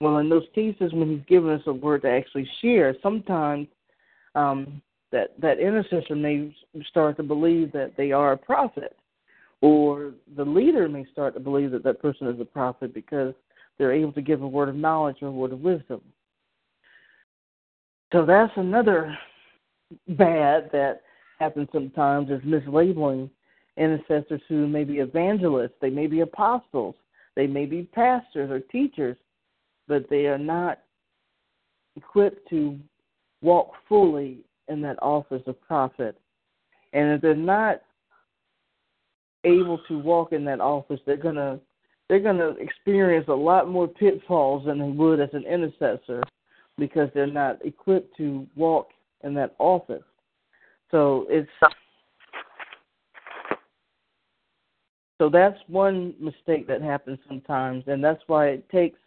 [0.00, 3.66] Well, in those cases, when He's giving us a word to actually share, sometimes
[4.34, 6.54] um, that that intercessor may
[6.88, 8.94] start to believe that they are a prophet
[9.62, 13.34] or the leader may start to believe that that person is a prophet because
[13.78, 16.00] they're able to give a word of knowledge or a word of wisdom.
[18.12, 19.16] So that's another
[20.08, 21.02] bad that
[21.38, 23.30] happens sometimes is mislabeling
[23.76, 26.94] intercessors who may be evangelists, they may be apostles,
[27.36, 29.16] they may be pastors or teachers,
[29.88, 30.80] but they are not
[31.96, 32.78] equipped to
[33.42, 36.18] walk fully in that office of prophet.
[36.92, 37.80] And if they're not
[39.44, 41.58] able to walk in that office, they're gonna
[42.08, 46.22] they're gonna experience a lot more pitfalls than they would as an intercessor
[46.78, 48.88] because they're not equipped to walk
[49.24, 50.02] in that office.
[50.90, 51.48] So it's
[55.20, 58.98] so that's one mistake that happens sometimes, and that's why it takes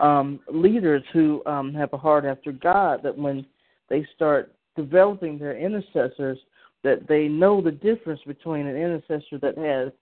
[0.00, 3.46] um, leaders who um, have a heart after God that when
[3.88, 6.38] they start developing their intercessors,
[6.84, 9.92] that they know the difference between an intercessor that has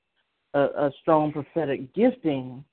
[0.55, 2.64] a, a strong prophetic gifting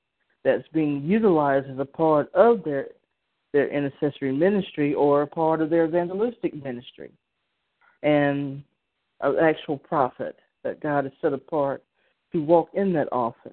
[0.43, 2.88] that's being utilized as a part of their
[3.54, 7.12] their intercessory ministry or a part of their evangelistic ministry,
[8.02, 8.64] and
[9.20, 11.84] an actual prophet that God has set apart
[12.32, 13.52] to walk in that office.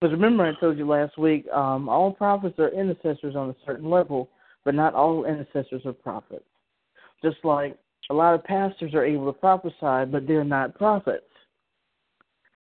[0.00, 3.90] Because remember, I told you last week, um, all prophets are intercessors on a certain
[3.90, 4.30] level,
[4.64, 6.44] but not all intercessors are prophets.
[7.28, 7.76] Just like
[8.10, 11.24] a lot of pastors are able to prophesy, but they're not prophets.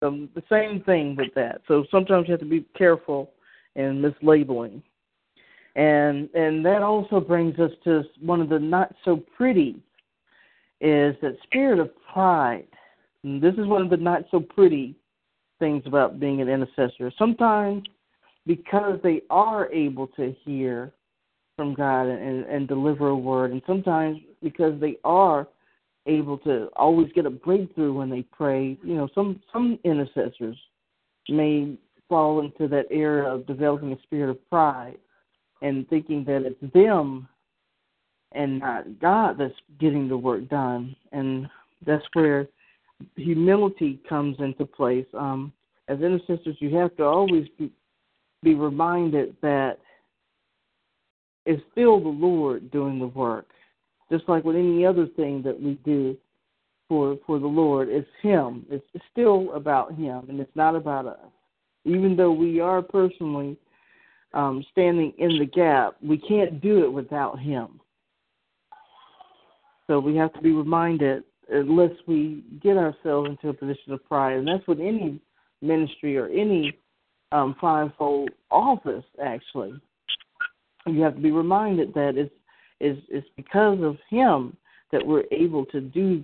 [0.03, 1.61] So the same thing with that.
[1.68, 3.30] So sometimes you have to be careful
[3.76, 4.82] in mislabeling.
[5.76, 9.80] And and that also brings us to one of the not so pretty
[10.80, 12.66] is that spirit of pride.
[13.22, 14.96] And this is one of the not so pretty
[15.61, 17.12] things about being an intercessor.
[17.16, 17.84] Sometimes
[18.46, 20.92] because they are able to hear
[21.61, 23.50] from God and, and deliver a word.
[23.50, 25.46] And sometimes because they are
[26.06, 30.56] able to always get a breakthrough when they pray, you know, some some intercessors
[31.28, 31.76] may
[32.08, 34.96] fall into that area of developing a spirit of pride
[35.61, 37.28] and thinking that it's them
[38.32, 40.96] and not God that's getting the work done.
[41.12, 41.46] And
[41.84, 42.48] that's where
[43.16, 45.04] humility comes into place.
[45.12, 45.52] Um,
[45.88, 47.70] as intercessors, you have to always be,
[48.42, 49.78] be reminded that
[51.47, 53.47] is still the Lord doing the work.
[54.11, 56.16] Just like with any other thing that we do
[56.88, 58.66] for for the Lord, it's Him.
[58.68, 61.18] It's still about Him, and it's not about us.
[61.84, 63.57] Even though we are personally
[64.34, 67.80] um, standing in the gap, we can't do it without Him.
[69.86, 74.38] So we have to be reminded, unless we get ourselves into a position of pride,
[74.38, 75.20] and that's what any
[75.62, 76.76] ministry or any
[77.32, 79.74] um, fivefold office actually
[80.87, 82.35] you have to be reminded that it's,
[82.81, 84.57] it's, it's because of Him
[84.93, 86.22] that we're able to do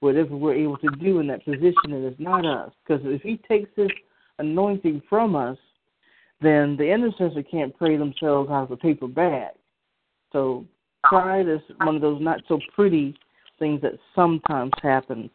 [0.00, 2.70] whatever we're able to do in that position, and it's not us.
[2.86, 3.88] Because if He takes His
[4.38, 5.58] anointing from us,
[6.40, 9.52] then the intercessor can't pray themselves out of a paper bag.
[10.32, 10.66] So
[11.02, 13.16] pride is one of those not so pretty
[13.58, 15.30] things that sometimes happen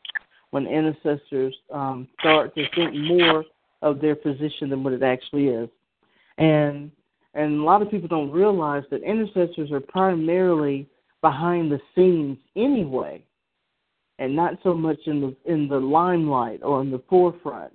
[0.52, 3.44] when intercessors um, start to think more
[3.82, 5.70] of their position than what it actually is.
[6.38, 6.92] And
[7.34, 10.88] and a lot of people don't realize that intercessors are primarily
[11.22, 13.24] behind the scenes anyway,
[14.20, 17.72] and not so much in the in the limelight or in the forefront.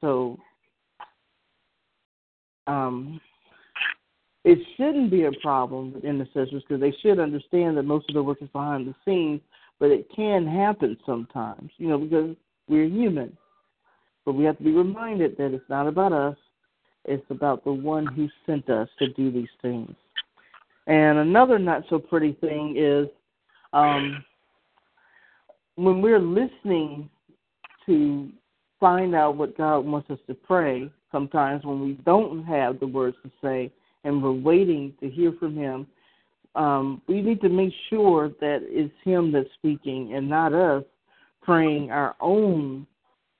[0.00, 0.38] So
[2.66, 3.20] um,
[4.44, 8.22] it shouldn't be a problem with intercessors because they should understand that most of the
[8.22, 9.40] work is behind the scenes,
[9.78, 12.34] but it can happen sometimes, you know, because
[12.68, 13.36] we're human.
[14.24, 16.36] But we have to be reminded that it's not about us,
[17.04, 19.94] it's about the one who sent us to do these things.
[20.86, 23.08] And another not so pretty thing is
[23.72, 24.24] um,
[25.76, 27.10] when we're listening
[27.86, 28.30] to
[28.80, 33.16] find out what God wants us to pray, sometimes when we don't have the words
[33.22, 33.70] to say
[34.04, 35.86] and we're waiting to hear from Him,
[36.54, 40.84] um, we need to make sure that it's Him that's speaking and not us
[41.42, 42.86] praying our own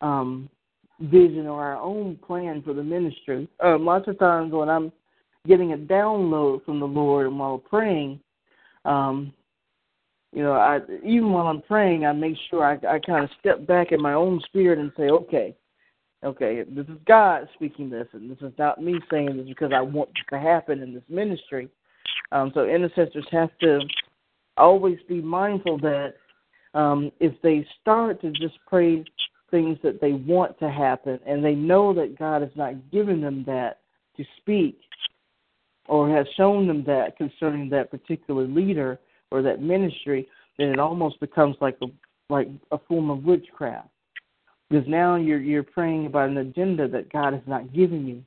[0.01, 0.49] um,
[1.01, 3.49] vision or our own plan for the ministry.
[3.65, 4.93] Uh, lots of times when I'm
[5.47, 8.21] getting a download from the Lord and while praying,
[8.85, 9.33] um,
[10.33, 13.67] you know, I even while I'm praying, I make sure I, I kind of step
[13.67, 15.55] back in my own spirit and say, okay,
[16.25, 19.81] okay, this is God speaking this, and this is not me saying this because I
[19.81, 21.69] want this to happen in this ministry.
[22.33, 23.81] Um, so intercessors have to
[24.57, 26.15] always be mindful that
[26.75, 29.05] um, if they start to just pray
[29.55, 33.45] things that they want to happen, and they know that God has not given them
[33.47, 33.79] that
[34.17, 34.81] to speak
[35.87, 38.99] or has shown them that concerning that particular leader
[39.31, 40.27] or that ministry,
[40.59, 41.87] then it almost becomes like a
[42.31, 43.89] like a form of witchcraft.
[44.69, 48.25] Because now you're you're praying about an agenda that God has not given you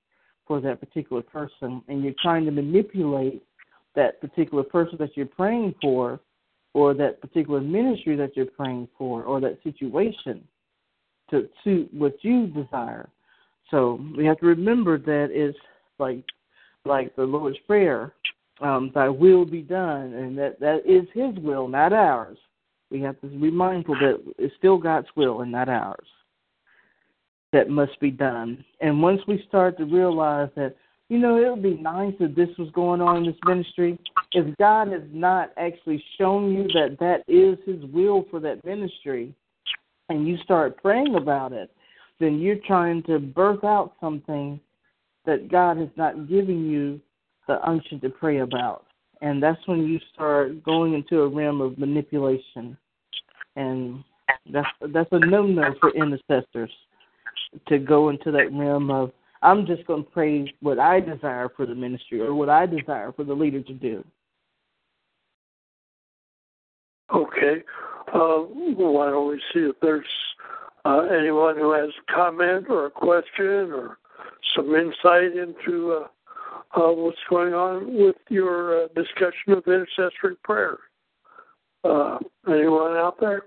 [0.48, 3.44] for that particular person and you're trying to manipulate
[3.96, 6.22] that particular person that you're praying for
[6.74, 10.42] or that particular ministry that you're praying for or that situation
[11.32, 13.10] to suit what you desire.
[13.72, 15.58] So we have to remember that it's
[16.00, 16.24] like
[16.86, 18.14] like the Lord's Prayer,
[18.62, 22.38] um, thy will be done, and that that is his will, not ours.
[22.90, 26.08] We have to be mindful that it's still God's will and not ours
[27.54, 28.64] that must be done.
[28.82, 30.76] And once we start to realize that,
[31.08, 33.98] you know, it would be nice if this was going on in this ministry.
[34.34, 39.34] If God has not actually shown you that that is His will for that ministry,
[40.10, 41.70] and you start praying about it,
[42.20, 44.60] then you're trying to birth out something
[45.26, 47.00] that God has not given you
[47.48, 48.86] the unction to pray about.
[49.22, 52.78] And that's when you start going into a realm of manipulation.
[53.56, 54.04] And
[54.52, 56.72] that's that's a no no for intercessors
[57.68, 61.66] to go into that realm of I'm just going to pray what I desire for
[61.66, 64.04] the ministry or what I desire for the leader to do.
[67.14, 67.64] Okay.
[68.14, 68.38] Uh,
[68.78, 70.06] why don't we see if there's
[70.86, 73.98] uh, anyone who has a comment or a question or
[74.56, 76.08] some insight into uh,
[76.78, 80.78] uh what's going on with your uh, discussion of intercessory prayer?
[81.84, 83.42] Uh, anyone out there?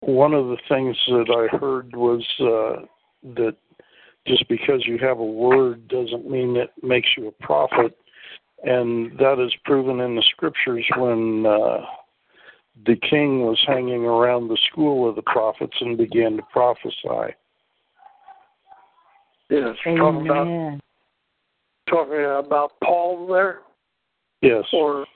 [0.00, 2.26] One of the things that I heard was
[3.32, 3.56] that
[4.26, 7.96] just because you have a word doesn't mean it makes you a prophet
[8.62, 11.80] and that is proven in the scriptures when uh,
[12.84, 17.34] the king was hanging around the school of the prophets and began to prophesy.
[19.48, 20.80] Yes, talking about,
[21.88, 23.60] talking uh, about Paul there?
[24.42, 24.64] Yes.
[24.72, 25.06] Or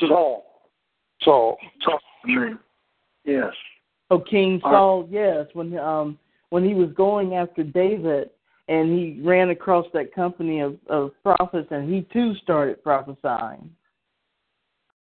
[0.00, 0.44] Saul?
[1.22, 1.56] Saul.
[1.84, 1.98] Saul.
[3.24, 3.52] Yes.
[4.10, 6.18] Oh, King Saul, yes, when um
[6.50, 8.28] when he was going after David
[8.68, 13.68] and he ran across that company of, of prophets and he too started prophesying.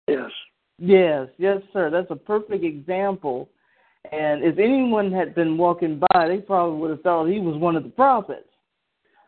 [0.08, 0.30] Yes.
[0.82, 1.90] Yes, yes, sir.
[1.90, 3.50] That's a perfect example.
[4.12, 7.76] And if anyone had been walking by, they probably would have thought he was one
[7.76, 8.46] of the prophets.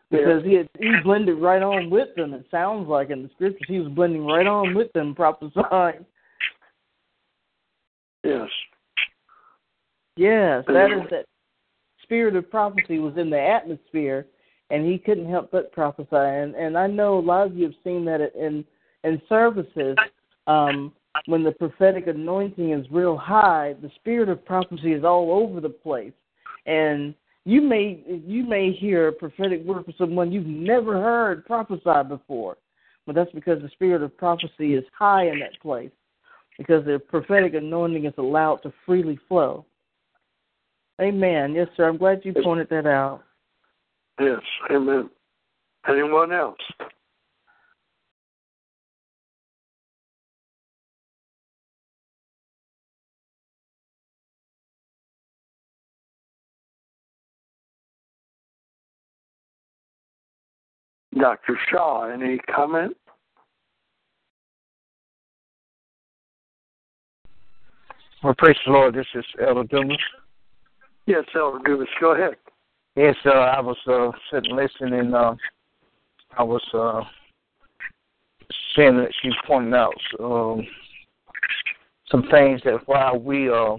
[0.09, 0.65] Because yes.
[0.79, 3.61] he had, he blended right on with them, it sounds like in the scriptures.
[3.67, 6.05] He was blending right on with them prophesying.
[8.23, 8.49] Yes.
[10.15, 11.25] Yes, that is that
[12.13, 14.27] spirit of prophecy was in the atmosphere,
[14.69, 16.05] and he couldn't help but prophesy.
[16.11, 18.63] And, and I know a lot of you have seen that in
[19.03, 19.97] in services
[20.45, 20.93] um,
[21.25, 25.69] when the prophetic anointing is real high, the spirit of prophecy is all over the
[25.71, 26.13] place,
[26.67, 32.07] and you may you may hear a prophetic word from someone you've never heard prophesy
[32.07, 32.57] before,
[33.07, 35.91] but that's because the spirit of prophecy is high in that place,
[36.59, 39.65] because the prophetic anointing is allowed to freely flow.
[41.03, 41.53] Amen.
[41.53, 41.89] Yes, sir.
[41.89, 43.23] I'm glad you pointed that out.
[44.21, 44.39] Yes.
[44.71, 45.09] Amen.
[45.87, 46.55] Anyone else?
[61.19, 61.57] Dr.
[61.69, 62.95] Shaw, any comment?
[68.23, 68.95] Well, praise the Lord.
[68.95, 69.97] This is Elder Dumas.
[71.05, 72.35] Yes, Elder Dumas, go ahead.
[72.95, 75.13] Yes, uh, I was uh, sitting listening.
[75.13, 75.35] Uh,
[76.37, 77.01] I was uh,
[78.75, 80.65] seeing that she's pointing out um,
[82.09, 83.75] some things that while we uh,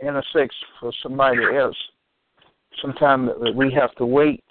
[0.00, 1.76] intersect for somebody else,
[2.80, 4.42] sometimes we have to wait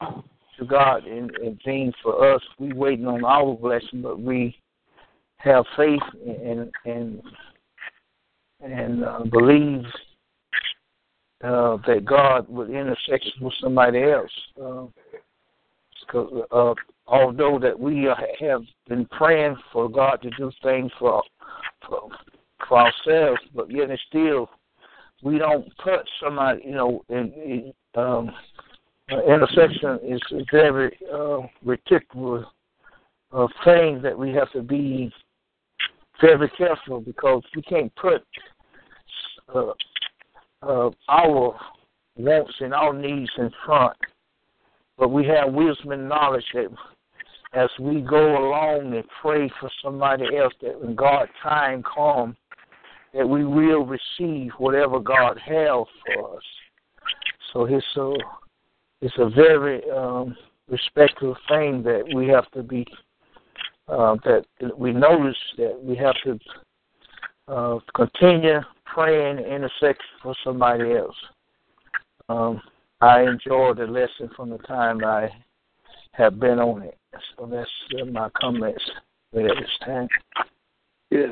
[0.00, 2.40] to God and, and things for us.
[2.58, 4.56] We waiting on our blessing, but we
[5.36, 7.20] have faith and and
[8.62, 9.82] and uh, believe
[11.42, 14.30] uh, that God would intersect with somebody else.
[14.62, 14.86] Uh,
[16.10, 16.74] cause, uh,
[17.06, 21.22] although that we uh, have been praying for God to do things for,
[21.88, 22.08] for
[22.68, 24.48] for ourselves, but yet still
[25.22, 28.30] we don't put somebody, you know, in, in um,
[29.10, 32.44] uh, intersection is a very uh, particular
[33.32, 35.10] uh, thing that we have to be
[36.20, 38.22] very careful because we can't put
[39.52, 39.72] uh,
[40.62, 41.58] of our
[42.16, 43.96] wants and our needs in front,
[44.98, 46.68] but we have wisdom and knowledge that
[47.54, 52.36] as we go along and pray for somebody else, that when God's time comes,
[53.12, 55.84] that we will receive whatever God has
[56.14, 56.42] for us.
[57.52, 58.14] So it's a,
[59.02, 60.34] it's a very um,
[60.68, 62.86] respectful thing that we have to be,
[63.88, 64.44] uh, that
[64.78, 66.38] we notice that we have to
[67.48, 68.60] uh, continue
[69.00, 71.16] in the intersect for somebody else.
[72.28, 72.60] Um,
[73.00, 75.28] I enjoy the lesson from the time I
[76.12, 76.98] have been on it.
[77.38, 77.68] So that's
[78.00, 78.82] uh, my comments
[79.34, 80.08] at this time.
[81.10, 81.30] Yes.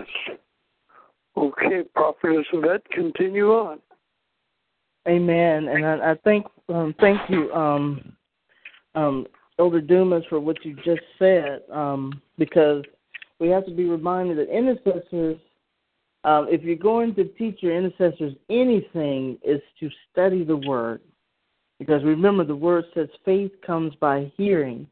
[1.36, 3.78] Okay, prophetess Yvette, continue on.
[5.08, 5.68] Amen.
[5.68, 8.12] And I, I think um, thank you, um,
[8.94, 9.26] um,
[9.58, 12.82] Elder Dumas, for what you just said, um, because
[13.38, 15.38] we have to be reminded that intercessors
[16.24, 21.00] um, if you're going to teach your intercessors anything, is to study the word.
[21.78, 24.86] Because remember, the word says faith comes by hearing,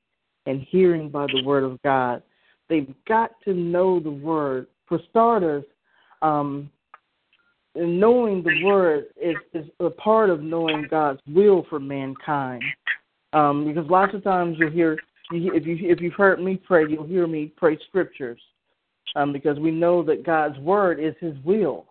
[0.46, 2.22] and hearing by the word of God.
[2.70, 4.68] They've got to know the word.
[4.86, 5.64] For starters,
[6.22, 6.70] um,
[7.74, 12.62] knowing the word is, is a part of knowing God's will for mankind.
[13.34, 14.94] Um, because lots of times you'll hear,
[15.32, 18.40] if you if you've heard me pray, you'll hear me pray scriptures
[19.16, 21.86] um, because we know that God's word is His will.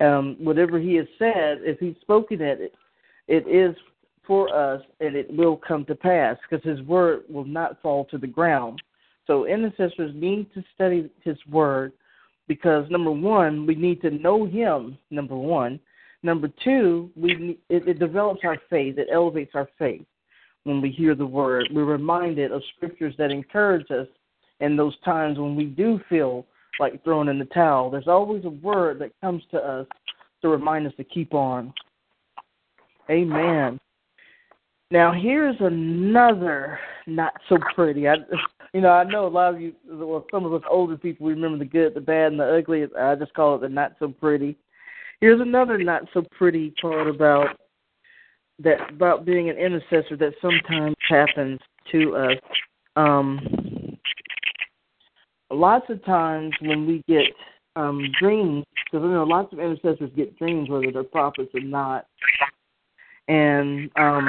[0.00, 2.74] Um, whatever He has said, if He's spoken it,
[3.28, 3.76] it is
[4.26, 8.18] for us and it will come to pass because His word will not fall to
[8.18, 8.82] the ground.
[9.26, 11.92] So, intercessors need to study His word
[12.46, 15.78] because, number one, we need to know Him, number one.
[16.22, 20.04] Number two, we, it, it develops our faith, it elevates our faith
[20.64, 21.68] when we hear the word.
[21.72, 24.08] We're reminded of scriptures that encourage us
[24.60, 26.46] in those times when we do feel
[26.80, 29.86] like throwing in the towel, there's always a word that comes to us
[30.42, 31.72] to remind us to keep on.
[33.10, 33.78] Amen.
[34.90, 38.08] Now here's another not so pretty.
[38.08, 38.14] I,
[38.72, 41.58] you know, I know a lot of you, well, some of us older people remember
[41.58, 42.84] the good, the bad, and the ugly.
[42.98, 44.56] I just call it the not so pretty.
[45.20, 47.58] Here's another not so pretty part about
[48.60, 51.60] that about being an intercessor that sometimes happens
[51.92, 52.32] to us.
[52.96, 53.67] Um,
[55.50, 57.32] lots of times when we get
[57.76, 62.06] um, dreams, because I know lots of intercessors get dreams, whether they're prophets or not,
[63.28, 64.26] and um,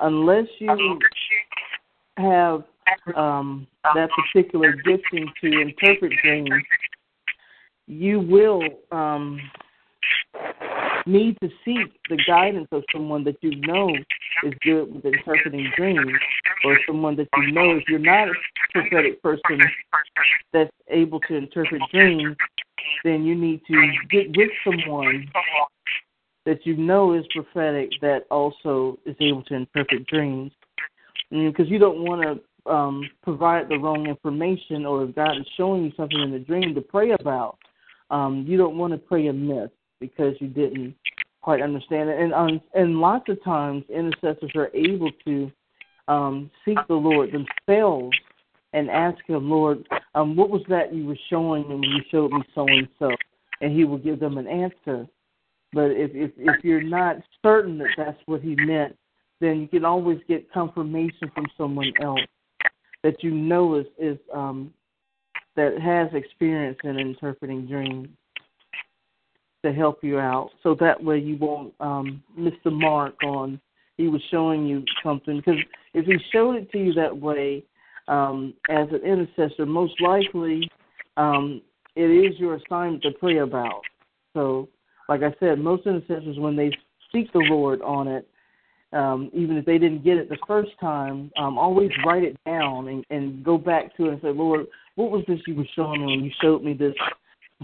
[0.00, 0.98] unless you
[2.16, 2.62] have
[3.16, 6.50] um, that particular gifting to interpret dreams,
[7.86, 8.62] you will
[8.92, 9.38] um,
[11.06, 13.90] need to seek the guidance of someone that you know
[14.44, 16.16] is good with interpreting dreams
[16.64, 18.32] or someone that you know, if you're not a
[18.72, 19.58] prophetic person
[20.52, 22.36] that's able to interpret dreams,
[23.04, 25.26] then you need to get with someone
[26.46, 30.52] that you know is prophetic that also is able to interpret dreams.
[31.30, 32.22] Because you don't want
[32.66, 36.40] to um, provide the wrong information, or if God is showing you something in the
[36.40, 37.56] dream to pray about,
[38.10, 40.94] um, you don't want to pray a myth because you didn't
[41.40, 42.20] quite understand it.
[42.20, 45.50] And um, and lots of times, intercessors are able to
[46.10, 48.12] um, seek the Lord themselves
[48.72, 52.32] and ask Him, Lord, um, what was that you were showing me when you showed
[52.32, 53.10] me so and so?
[53.60, 55.06] And He will give them an answer.
[55.72, 58.96] But if, if if you're not certain that that's what He meant,
[59.40, 62.20] then you can always get confirmation from someone else
[63.04, 64.74] that you know is is um,
[65.54, 68.08] that has experience in interpreting dreams
[69.64, 73.60] to help you out, so that way you won't um, miss the mark on
[74.00, 75.36] he was showing you something.
[75.36, 75.60] Because
[75.94, 77.62] if he showed it to you that way,
[78.08, 80.68] um, as an intercessor, most likely
[81.16, 81.60] um,
[81.94, 83.82] it is your assignment to pray about.
[84.34, 84.68] So,
[85.08, 86.70] like I said, most intercessors, when they
[87.12, 88.26] seek the Lord on it,
[88.92, 92.88] um, even if they didn't get it the first time, um, always write it down
[92.88, 96.00] and, and go back to it and say, Lord, what was this you were showing
[96.00, 96.94] me when you showed me this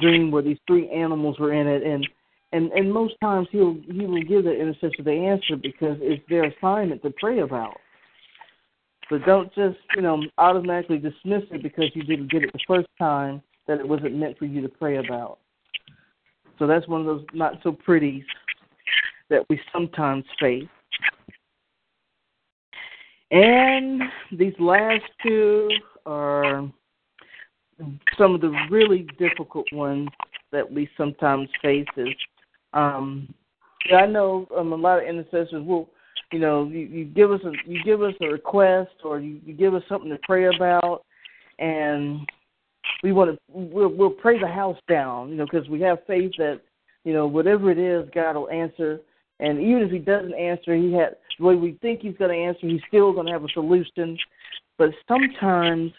[0.01, 2.07] dream where these three animals were in it and
[2.53, 6.44] and and most times he'll he will give the intercessor the answer because it's their
[6.44, 7.76] assignment to pray about.
[9.11, 12.88] But don't just you know automatically dismiss it because you didn't get it the first
[12.99, 15.38] time that it wasn't meant for you to pray about.
[16.59, 18.24] So that's one of those not so pretties
[19.28, 20.64] that we sometimes face.
[23.32, 25.68] And these last two
[26.07, 26.70] are
[28.16, 30.09] some of the really difficult ones
[30.53, 32.07] that we sometimes face as.
[32.73, 33.33] Um,
[33.91, 35.89] yeah, I know um, a lot of intercessors will,
[36.33, 39.55] you know, you, you give us a you give us a request or you, you
[39.55, 41.05] give us something to pray about,
[41.59, 42.21] and
[43.03, 46.33] we want to we'll, we'll pray the house down, you know, because we have faith
[46.39, 46.61] that
[47.05, 49.01] you know whatever it is, God will answer.
[49.39, 52.37] And even if He doesn't answer, He had the way we think He's going to
[52.45, 52.67] answer.
[52.67, 54.17] He's still going to have a solution.
[54.79, 55.93] But sometimes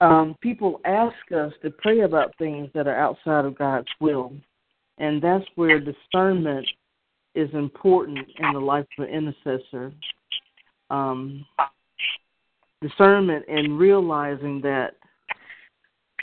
[0.00, 4.32] um, people ask us to pray about things that are outside of God's will.
[4.98, 6.66] And that's where discernment
[7.34, 9.92] is important in the life of an intercessor.
[10.90, 11.46] Um,
[12.82, 14.92] discernment and realizing that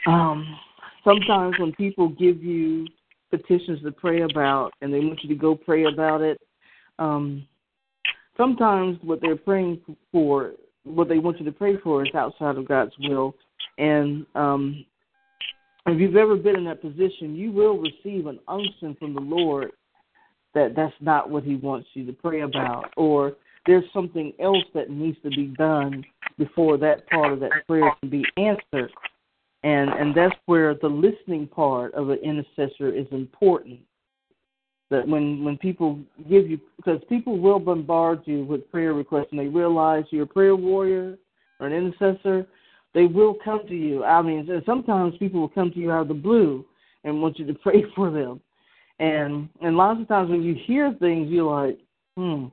[0.07, 0.57] um,
[1.03, 2.87] sometimes when people give you
[3.31, 6.39] petitions to pray about and they want you to go pray about it,
[6.99, 7.47] um,
[8.37, 9.79] sometimes what they're praying
[10.11, 10.53] for,
[10.83, 13.33] what they want you to pray for, is outside of God's will.
[13.77, 14.85] And um,
[15.87, 19.71] if you've ever been in that position, you will receive an unction from the Lord
[20.53, 23.33] that that's not what He wants you to pray about, or
[23.67, 26.03] there's something else that needs to be done
[26.37, 28.91] before that part of that prayer can be answered.
[29.63, 33.79] And, and that's where the listening part of an intercessor is important.
[34.91, 39.39] That when, when people give you, because people will bombard you with prayer requests and
[39.39, 41.17] they realize you're a prayer warrior
[41.59, 42.45] or an intercessor,
[42.95, 44.05] they will come to you.
[44.05, 46.65] I mean, sometimes people will come to you out of the blue
[47.03, 48.39] and want you to pray for them.
[48.99, 51.77] And and lots of times when you hear things, you're like,
[52.17, 52.45] hmm.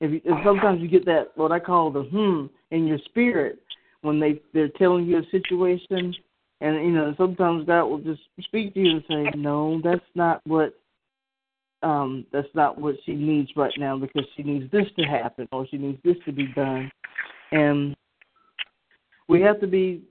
[0.00, 3.58] If you, and sometimes you get that what I call the hmm in your spirit
[4.02, 6.14] when they they're telling you a situation,
[6.60, 10.40] and you know sometimes God will just speak to you and say, no, that's not
[10.46, 10.72] what
[11.82, 15.66] um, that's not what she needs right now because she needs this to happen or
[15.66, 16.88] she needs this to be done.
[17.50, 17.96] And
[19.28, 20.02] we have to be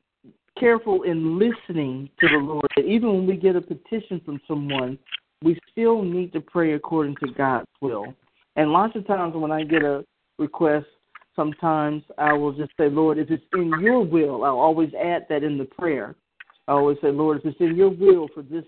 [0.59, 2.65] careful in listening to the Lord.
[2.75, 4.97] That even when we get a petition from someone,
[5.41, 8.13] we still need to pray according to God's will.
[8.55, 10.05] And lots of times when I get a
[10.39, 10.85] request,
[11.35, 15.43] sometimes I will just say, Lord, if it's in your will, I'll always add that
[15.43, 16.15] in the prayer.
[16.67, 18.63] I always say, Lord, if it's in your will for this,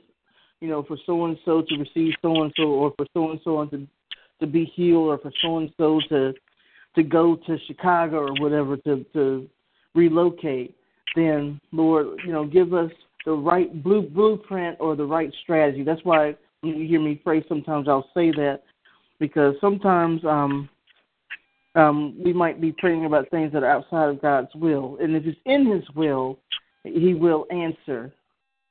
[0.59, 3.39] you know, for so and so to receive so and so, or for so and
[3.43, 3.87] so to
[4.39, 6.33] to be healed, or for so and so to
[6.95, 9.47] to go to Chicago or whatever to to
[9.97, 10.75] relocate,
[11.15, 12.91] then Lord, you know, give us
[13.25, 15.83] the right blue blueprint or the right strategy.
[15.83, 18.59] That's why when you hear me pray, sometimes I'll say that
[19.19, 20.69] because sometimes um,
[21.75, 25.25] um, we might be praying about things that are outside of God's will, and if
[25.25, 26.37] it's in His will,
[26.83, 28.13] He will answer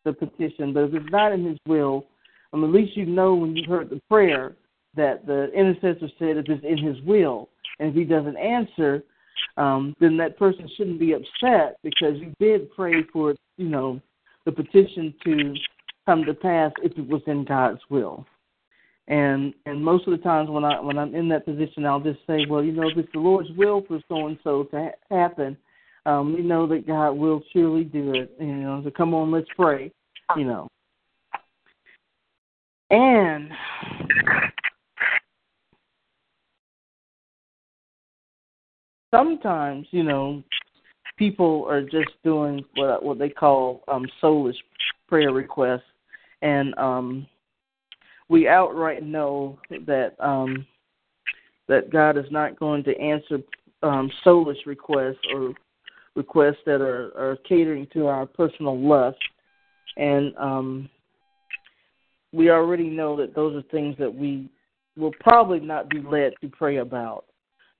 [0.04, 0.72] the petition.
[0.72, 2.06] But if it's not in His will,
[2.52, 4.54] um, at least you know when you heard the prayer
[4.96, 7.48] that the intercessor said if it's in His will,
[7.80, 9.02] and if He doesn't answer,
[9.56, 14.00] um, then that person shouldn't be upset because you did pray for, you know,
[14.44, 15.54] the petition to
[16.04, 18.24] come to pass if it was in God's will.
[19.08, 22.18] And and most of the times when I when I'm in that position, I'll just
[22.26, 25.16] say, well, you know, if it's the Lord's will for so and so to ha-
[25.16, 25.56] happen,
[26.06, 28.34] um, we know that God will surely do it.
[28.40, 29.92] You know, so come on, let's pray.
[30.36, 30.68] You know.
[32.90, 33.50] And
[39.16, 40.42] sometimes, you know,
[41.16, 44.56] people are just doing what what they call um soulish
[45.08, 45.84] prayer requests
[46.42, 47.26] and um
[48.28, 50.66] we outright know that um
[51.68, 53.38] that God is not going to answer
[53.82, 55.52] um soulless requests or
[56.14, 59.18] requests that are, are catering to our personal lust
[59.96, 60.88] and um
[62.32, 64.50] we already know that those are things that we
[64.98, 67.24] will probably not be led to pray about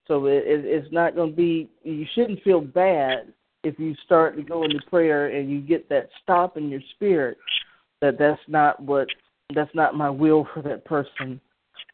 [0.07, 1.69] so it, it, it's not going to be.
[1.83, 3.33] You shouldn't feel bad
[3.65, 7.39] if you start to go into prayer and you get that stop in your spirit
[8.01, 9.09] that that's not what
[9.55, 11.41] that's not my will for that person.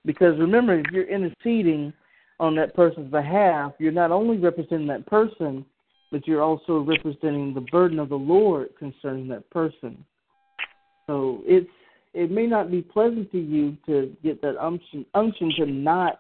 [0.05, 1.93] Because remember, if you're interceding
[2.41, 5.65] on that person's behalf, you're not only representing that person,
[6.11, 10.05] but you're also representing the burden of the Lord concerning that person.
[11.07, 11.71] So it's
[12.13, 16.19] it may not be pleasant to you to get that unction unction to not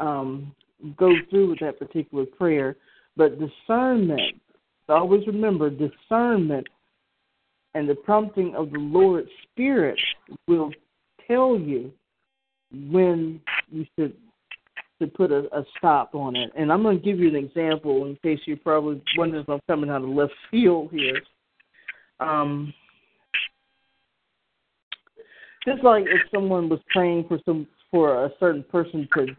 [0.00, 0.54] um,
[0.96, 2.76] go through with that particular prayer.
[3.16, 4.20] But discernment,
[4.88, 6.66] always remember discernment
[7.74, 9.98] and the prompting of the Lord's Spirit
[10.46, 10.70] will
[11.26, 11.92] tell you
[12.72, 13.38] when
[13.70, 14.14] you should
[15.00, 16.50] to put a, a stop on it.
[16.56, 19.60] And I'm going to give you an example in case you're probably wondering if I'm
[19.68, 21.20] coming out of left field here.
[22.18, 22.72] Um,
[25.64, 29.38] just like if someone was praying for some for a certain person to just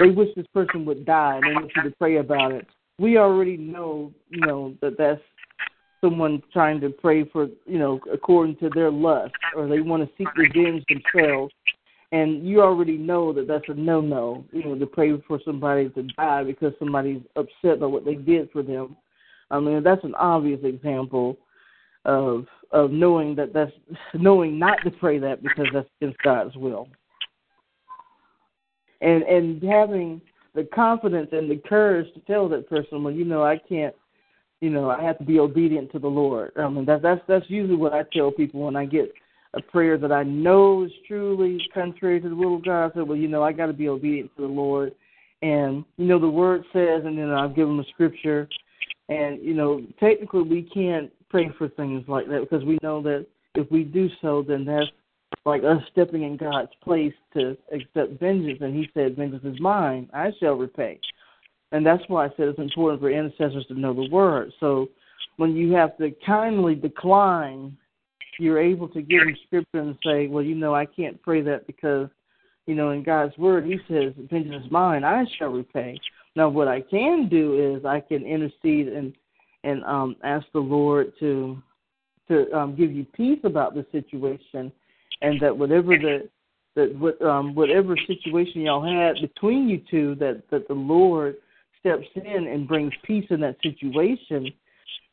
[0.00, 2.66] they wish this person would die and they want you to pray about it.
[2.98, 5.20] We already know, you know, that that's
[6.00, 10.08] someone trying to pray for, you know, according to their lust or they want to
[10.16, 11.52] seek revenge themselves.
[12.12, 15.90] And you already know that that's a no no, you know, to pray for somebody
[15.90, 18.96] to die because somebody's upset by what they did for them.
[19.50, 21.36] I mean, that's an obvious example
[22.06, 23.70] of of knowing that that's
[24.14, 26.88] knowing not to pray that because that's against God's will
[29.00, 30.20] and and having
[30.54, 33.94] the confidence and the courage to tell that person, well, you know, I can't,
[34.60, 36.52] you know, I have to be obedient to the Lord.
[36.56, 39.12] I mean, that's that's that's usually what I tell people when I get
[39.54, 42.88] a prayer that I know is truly contrary to the will of God.
[42.90, 44.92] I said, well, you know, I got to be obedient to the Lord,
[45.42, 48.48] and you know, the Word says, and then I'll give them a scripture,
[49.08, 53.24] and you know, technically we can't pray for things like that because we know that
[53.54, 54.88] if we do so, then that's
[55.46, 58.58] like us stepping in God's place to accept vengeance.
[58.60, 60.98] And He said, Vengeance is mine, I shall repay.
[61.72, 64.52] And that's why I said it's important for intercessors to know the word.
[64.58, 64.88] So
[65.36, 67.76] when you have to kindly decline,
[68.38, 71.66] you're able to give them scripture and say, Well, you know, I can't pray that
[71.66, 72.08] because,
[72.66, 75.98] you know, in God's word, He says, Vengeance is mine, I shall repay.
[76.36, 79.14] Now, what I can do is I can intercede and
[79.62, 81.62] and um, ask the Lord to
[82.28, 84.72] to um, give you peace about the situation
[85.22, 86.28] and that whatever the
[86.76, 91.36] that what um, whatever situation y'all had between you two, that that the Lord
[91.78, 94.50] steps in and brings peace in that situation,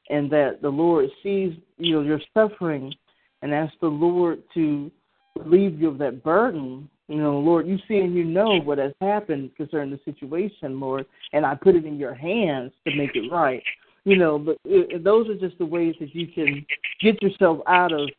[0.09, 2.93] and that the Lord sees you know your suffering,
[3.41, 4.91] and asks the Lord to
[5.35, 6.89] relieve you of that burden.
[7.09, 11.05] You know, Lord, you see and you know what has happened concerning the situation, Lord,
[11.31, 13.63] and I put it in your hands to make it right.
[14.03, 16.65] You know, but it, uh, those are just the ways that you can
[17.01, 18.09] get yourself out of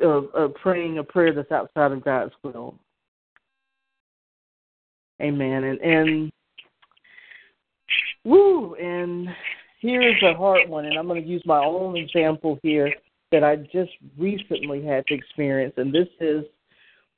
[0.00, 2.74] of, of praying a prayer that's outside of God's will.
[5.20, 5.64] Amen.
[5.64, 6.32] And and
[8.24, 8.74] woo.
[8.76, 9.28] And
[9.80, 12.92] here is a hard one, and I'm going to use my own example here
[13.30, 16.44] that I just recently had to experience, and this is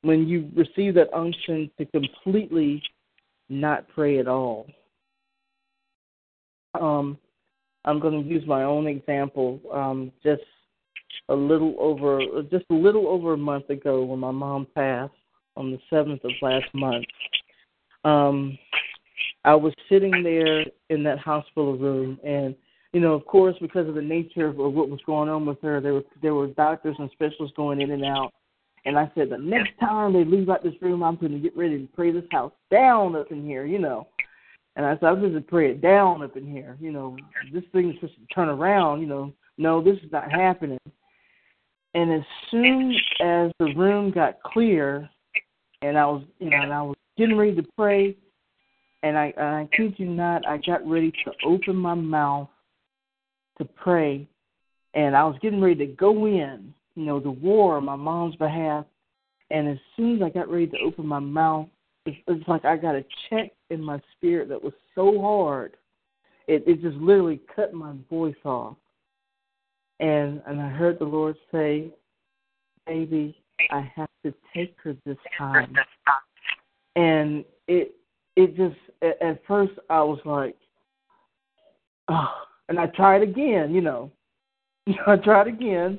[0.03, 2.81] when you receive that unction to completely
[3.49, 4.67] not pray at all.
[6.81, 7.19] Um,
[7.85, 9.61] I'm going to use my own example.
[9.73, 10.43] Um, just
[11.29, 12.21] a little over
[12.51, 15.13] just a little over a month ago when my mom passed
[15.57, 17.05] on the seventh of last month.
[18.05, 18.59] Um,
[19.45, 22.55] I was sitting there in that hospital room, and
[22.93, 25.81] you know, of course, because of the nature of what was going on with her,
[25.81, 28.33] there were there were doctors and specialists going in and out.
[28.87, 31.57] And I said, the next time they leave out this room, I'm going to get
[31.57, 34.07] ready to pray this house down up in here, you know.
[34.77, 37.17] And I said, I'm just to pray it down up in here, you know.
[37.51, 39.33] This thing is supposed to turn around, you know.
[39.57, 40.77] No, this is not happening.
[41.95, 45.09] And as soon as the room got clear,
[45.83, 48.17] and I was, you know, and I was getting ready to pray,
[49.05, 52.49] and I, and I kid you not, I got ready to open my mouth
[53.59, 54.27] to pray,
[54.95, 58.37] and I was getting ready to go in, you know, to war on my mom's
[58.37, 58.85] behalf.
[59.53, 61.69] And as soon as I got ready to open my mouth,
[62.07, 65.77] it's, it's like I got a check in my spirit that was so hard,
[66.49, 68.75] it, it just literally cut my voice off
[70.01, 71.89] and and I heard the Lord say,
[72.87, 73.37] "Baby,
[73.71, 75.75] I have to take her this time."
[76.97, 77.95] And it
[78.37, 80.57] it just at first I was like,
[82.09, 84.11] oh, and I tried again, you know,
[85.07, 85.99] I tried again.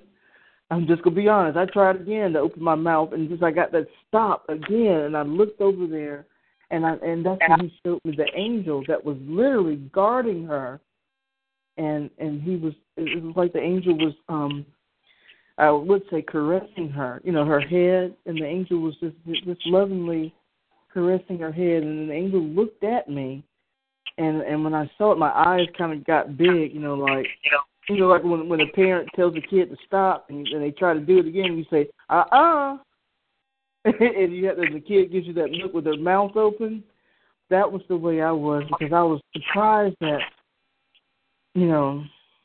[0.71, 1.57] I'm just gonna be honest.
[1.57, 5.15] I tried again to open my mouth, and just I got that stop again, and
[5.15, 6.25] I looked over there,
[6.71, 10.81] and I and that's when he showed me the angel that was literally guarding her
[11.77, 14.65] and and he was it was like the angel was um
[15.57, 19.15] I would say caressing her, you know, her head, and the angel was just
[19.45, 20.33] just lovingly
[20.93, 23.43] caressing her head, and the angel looked at me,
[24.17, 27.25] and and when I saw it, my eyes kind of got big, you know, like
[27.89, 30.71] you know, like when when a parent tells a kid to stop, and, and they
[30.71, 32.77] try to do it again, and you say, uh uh
[33.85, 36.83] and you have, the kid gives you that look with their mouth open.
[37.51, 40.21] That was the way I was because I was surprised that
[41.55, 42.03] you know,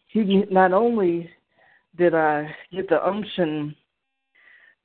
[0.08, 1.28] he not only
[1.98, 3.74] did I get the unction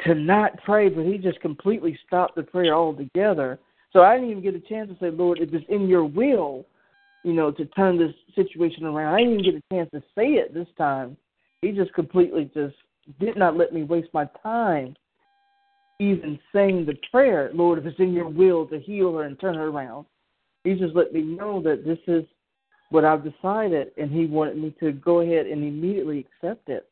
[0.05, 3.59] to not pray, but he just completely stopped the prayer altogether.
[3.93, 6.65] So I didn't even get a chance to say, Lord, if it's in your will,
[7.23, 9.13] you know, to turn this situation around.
[9.15, 11.15] I didn't even get a chance to say it this time.
[11.61, 12.75] He just completely just
[13.19, 14.95] did not let me waste my time
[15.97, 19.55] even saying the prayer, Lord, if it's in your will to heal her and turn
[19.55, 20.05] her around.
[20.65, 22.25] He just let me know that this is
[22.95, 26.89] what I've decided, and he wanted me to go ahead and immediately accept it.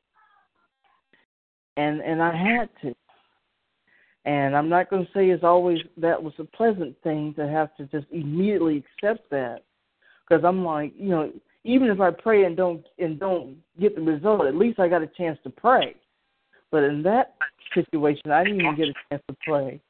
[1.78, 2.94] And and I had to.
[4.26, 7.74] And I'm not going to say it's always that was a pleasant thing to have
[7.78, 9.62] to just immediately accept that,
[10.28, 11.32] because I'm like, you know,
[11.64, 15.02] even if I pray and don't and don't get the result, at least I got
[15.04, 15.96] a chance to pray.
[16.70, 17.36] But in that
[17.74, 19.82] situation, I didn't even get a chance to pray.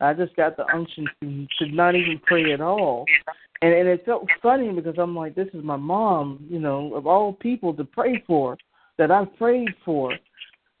[0.00, 3.04] I just got the unction to, to not even pray at all.
[3.62, 7.06] And, and it felt funny because I'm like, this is my mom, you know, of
[7.06, 8.56] all people to pray for,
[8.96, 10.14] that I've prayed for.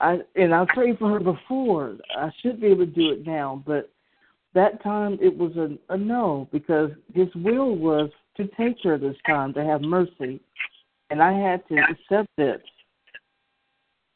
[0.02, 1.98] I and I prayed for her before.
[2.18, 3.90] I should be able to do it now, but
[4.54, 8.08] that time it was a, a no because his will was
[8.38, 10.40] to take her this time to have mercy,
[11.10, 12.62] and I had to accept it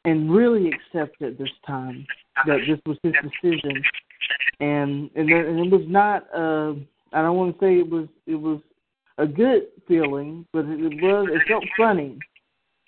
[0.07, 2.07] and really accept it this time
[2.47, 3.83] that this was his decision
[4.61, 6.25] and and, then, and it was not.
[6.35, 6.75] Uh,
[7.13, 8.61] I don't want to say it was it was
[9.19, 12.19] a good feeling, but it, was it felt funny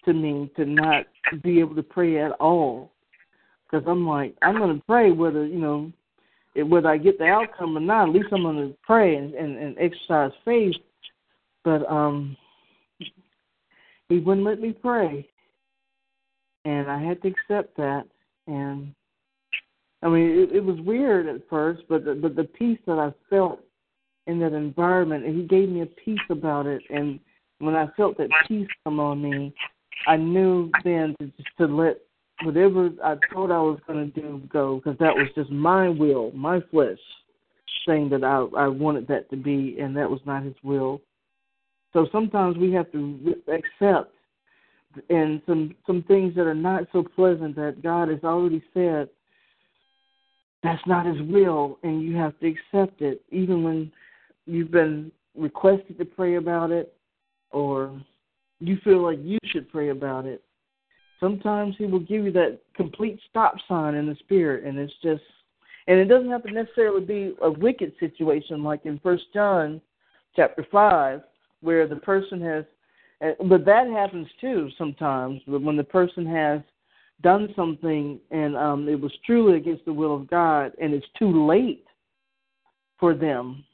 [0.04, 1.06] to me to not
[1.42, 2.92] be able to pray at all
[3.64, 5.92] because I'm like I'm going to pray whether you know
[6.64, 8.08] whether I get the outcome or not.
[8.08, 10.74] At least I'm going to pray and, and, and exercise faith.
[11.64, 12.36] But um,
[14.08, 15.28] he wouldn't let me pray,
[16.64, 18.04] and I had to accept that.
[18.46, 18.94] And
[20.06, 23.12] I mean, it, it was weird at first, but the, but the peace that I
[23.28, 23.60] felt
[24.28, 26.80] in that environment, and he gave me a peace about it.
[26.90, 27.18] And
[27.58, 29.52] when I felt that peace come on me,
[30.06, 31.96] I knew then to just to let
[32.44, 36.30] whatever I thought I was going to do go, because that was just my will,
[36.36, 36.98] my flesh
[37.84, 41.00] saying that I I wanted that to be, and that was not His will.
[41.92, 44.12] So sometimes we have to accept
[45.10, 49.08] and some some things that are not so pleasant that God has already said
[50.62, 53.92] that's not his will and you have to accept it even when
[54.46, 56.94] you've been requested to pray about it
[57.50, 58.00] or
[58.60, 60.42] you feel like you should pray about it
[61.20, 65.22] sometimes he will give you that complete stop sign in the spirit and it's just
[65.88, 69.80] and it doesn't have to necessarily be a wicked situation like in first john
[70.34, 71.20] chapter five
[71.60, 72.64] where the person has
[73.48, 76.60] but that happens too sometimes but when the person has
[77.22, 81.46] done something and um, it was truly against the will of God, and it's too
[81.46, 81.84] late
[82.98, 83.64] for them.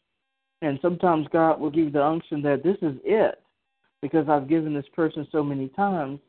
[0.62, 3.40] And sometimes God will give the unction that this is it
[4.00, 6.20] because I've given this person so many times,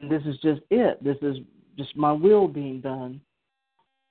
[0.00, 1.02] and this is just it.
[1.02, 1.36] This is
[1.76, 3.20] just my will being done.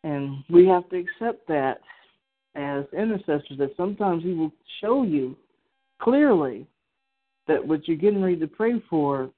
[0.04, 1.80] And we have to accept that
[2.56, 4.52] as intercessors that sometimes He will
[4.82, 5.38] show you
[6.02, 6.66] clearly
[7.48, 9.30] that what you're getting ready to pray for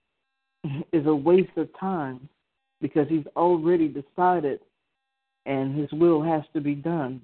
[0.94, 2.28] is a waste of time
[2.82, 4.60] because he's already decided
[5.46, 7.22] and his will has to be done.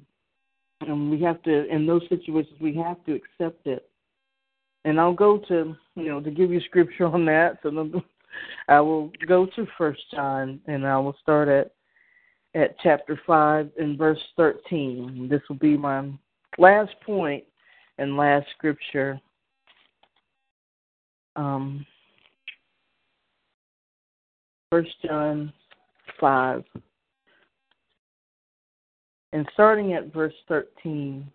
[0.81, 3.89] And we have to, in those situations, we have to accept it.
[4.85, 7.57] And I'll go to, you know, to give you scripture on that.
[7.63, 7.91] So
[8.69, 11.73] I will go to First John, and I will start at
[12.59, 15.27] at chapter five and verse thirteen.
[15.29, 16.07] This will be my
[16.57, 17.43] last point
[17.97, 19.19] and last scripture.
[21.35, 21.85] Um,
[24.70, 25.53] First John
[26.20, 26.63] 5.
[29.34, 31.26] And starting at verse 13,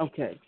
[0.00, 0.40] Okay.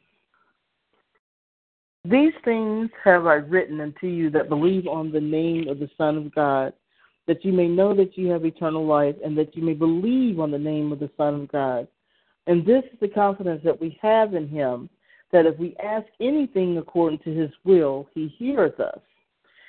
[2.06, 6.16] These things have I written unto you that believe on the name of the Son
[6.16, 6.72] of God,
[7.26, 10.50] that you may know that you have eternal life, and that you may believe on
[10.50, 11.86] the name of the Son of God.
[12.46, 14.88] And this is the confidence that we have in him
[15.32, 19.00] that if we ask anything according to his will, he hears us.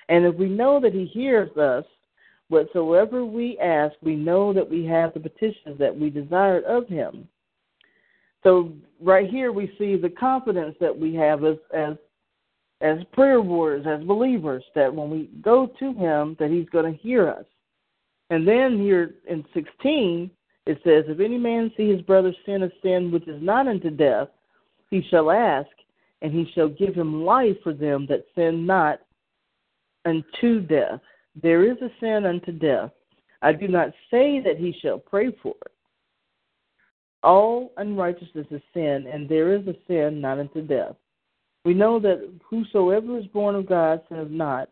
[0.09, 1.85] And if we know that he hears us,
[2.49, 7.27] whatsoever we ask, we know that we have the petitions that we desired of him.
[8.43, 11.95] So right here we see the confidence that we have as as
[12.81, 16.99] as prayer warriors, as believers, that when we go to him that he's going to
[17.01, 17.45] hear us.
[18.29, 20.29] And then here in 16,
[20.65, 23.89] it says, If any man see his brother sin a sin which is not unto
[23.89, 24.29] death,
[24.89, 25.69] he shall ask,
[26.21, 28.99] and he shall give him life for them that sin not
[30.05, 31.01] unto death.
[31.41, 32.91] There is a sin unto death.
[33.41, 35.71] I do not say that he shall pray for it.
[37.23, 40.95] All unrighteousness is sin, and there is a sin not unto death.
[41.65, 44.69] We know that whosoever is born of God sinneth not,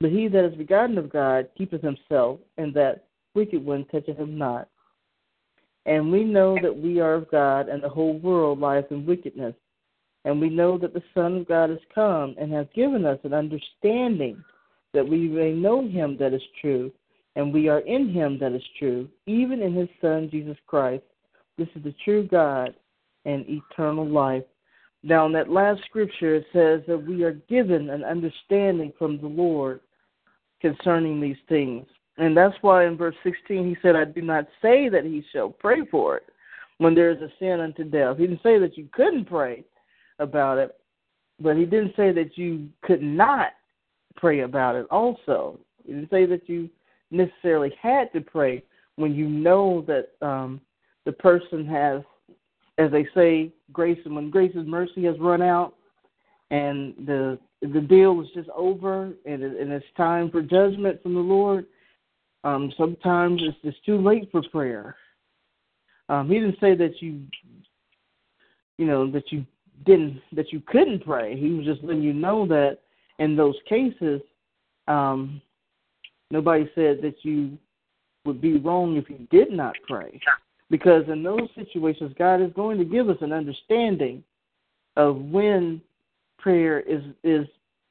[0.00, 4.38] but he that is begotten of God keepeth himself, and that wicked one toucheth him
[4.38, 4.68] not.
[5.86, 9.54] And we know that we are of God, and the whole world lies in wickedness.
[10.24, 13.34] And we know that the Son of God has come and has given us an
[13.34, 14.42] understanding
[14.94, 16.90] that we may know him that is true,
[17.36, 21.02] and we are in him that is true, even in his Son, Jesus Christ.
[21.58, 22.74] This is the true God
[23.26, 24.44] and eternal life.
[25.02, 29.26] Now, in that last scripture, it says that we are given an understanding from the
[29.26, 29.80] Lord
[30.62, 31.86] concerning these things.
[32.16, 35.50] And that's why in verse 16 he said, I do not say that he shall
[35.50, 36.26] pray for it
[36.78, 38.18] when there is a sin unto death.
[38.18, 39.64] He didn't say that you couldn't pray
[40.18, 40.78] about it,
[41.40, 43.48] but he didn't say that you could not
[44.16, 45.58] pray about it also.
[45.84, 46.70] He didn't say that you
[47.10, 48.62] necessarily had to pray
[48.96, 50.60] when you know that um,
[51.04, 52.00] the person has,
[52.78, 55.74] as they say, grace, and when grace's mercy has run out
[56.50, 57.38] and the
[57.72, 61.64] the deal is just over and, it, and it's time for judgment from the Lord
[62.44, 64.96] um, sometimes it's, just too late for prayer.
[66.10, 67.22] Um, he didn't say that you,
[68.76, 69.46] you know, that you
[69.86, 71.40] didn't, that you couldn't pray.
[71.40, 72.80] He was just letting you know that
[73.18, 74.20] in those cases,
[74.88, 75.40] um,
[76.30, 77.56] nobody said that you
[78.26, 80.20] would be wrong if you did not pray.
[80.68, 84.22] Because in those situations, God is going to give us an understanding
[84.96, 85.80] of when
[86.38, 87.46] prayer is is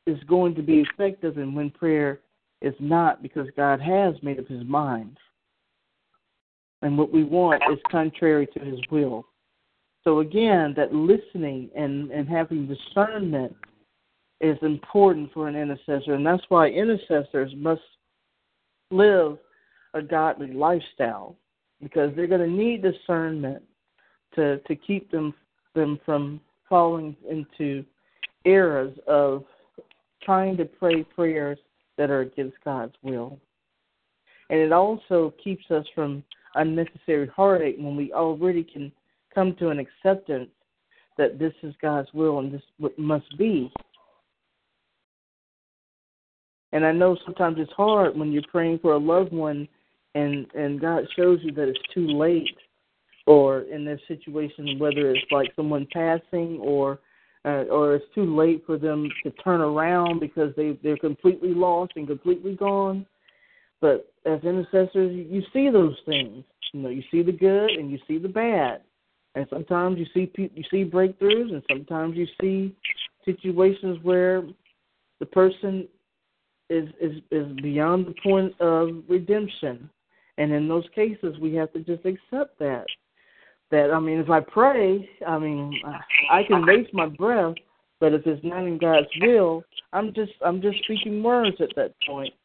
[0.05, 2.19] is going to be effective and when prayer
[2.63, 5.17] is not because God has made up his mind.
[6.81, 9.25] And what we want is contrary to his will.
[10.05, 13.53] So again, that listening and, and having discernment
[14.39, 17.81] is important for an intercessor, and that's why intercessors must
[18.91, 19.37] live
[19.93, 21.35] a godly lifestyle
[21.81, 23.61] because they're going to need discernment
[24.35, 25.33] to to keep them
[25.75, 26.39] them from
[26.69, 27.83] falling into
[28.45, 29.43] errors of
[30.21, 31.57] trying to pray prayers
[31.97, 33.39] that are against God's will.
[34.49, 36.23] And it also keeps us from
[36.55, 38.91] unnecessary heartache when we already can
[39.33, 40.49] come to an acceptance
[41.17, 42.61] that this is God's will and this
[42.97, 43.71] must be.
[46.71, 49.67] And I know sometimes it's hard when you're praying for a loved one
[50.15, 52.49] and and God shows you that it's too late
[53.25, 56.99] or in this situation whether it's like someone passing or
[57.45, 61.91] uh, or it's too late for them to turn around because they they're completely lost
[61.95, 63.05] and completely gone.
[63.81, 66.43] But as intercessors, you see those things.
[66.73, 68.81] You know, you see the good and you see the bad,
[69.35, 72.75] and sometimes you see you see breakthroughs, and sometimes you see
[73.25, 74.43] situations where
[75.19, 75.85] the person
[76.69, 79.89] is is is beyond the point of redemption.
[80.39, 82.85] And in those cases, we have to just accept that
[83.73, 85.73] that I mean, if I pray, I mean,
[86.31, 87.55] I can waste my breath,
[87.99, 89.63] but if it's not in God's will,
[89.93, 92.35] I'm just I'm just speaking words at that point,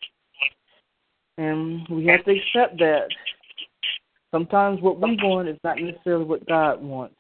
[1.37, 3.09] and we have to accept that.
[4.31, 7.17] Sometimes what we want is not necessarily what God wants,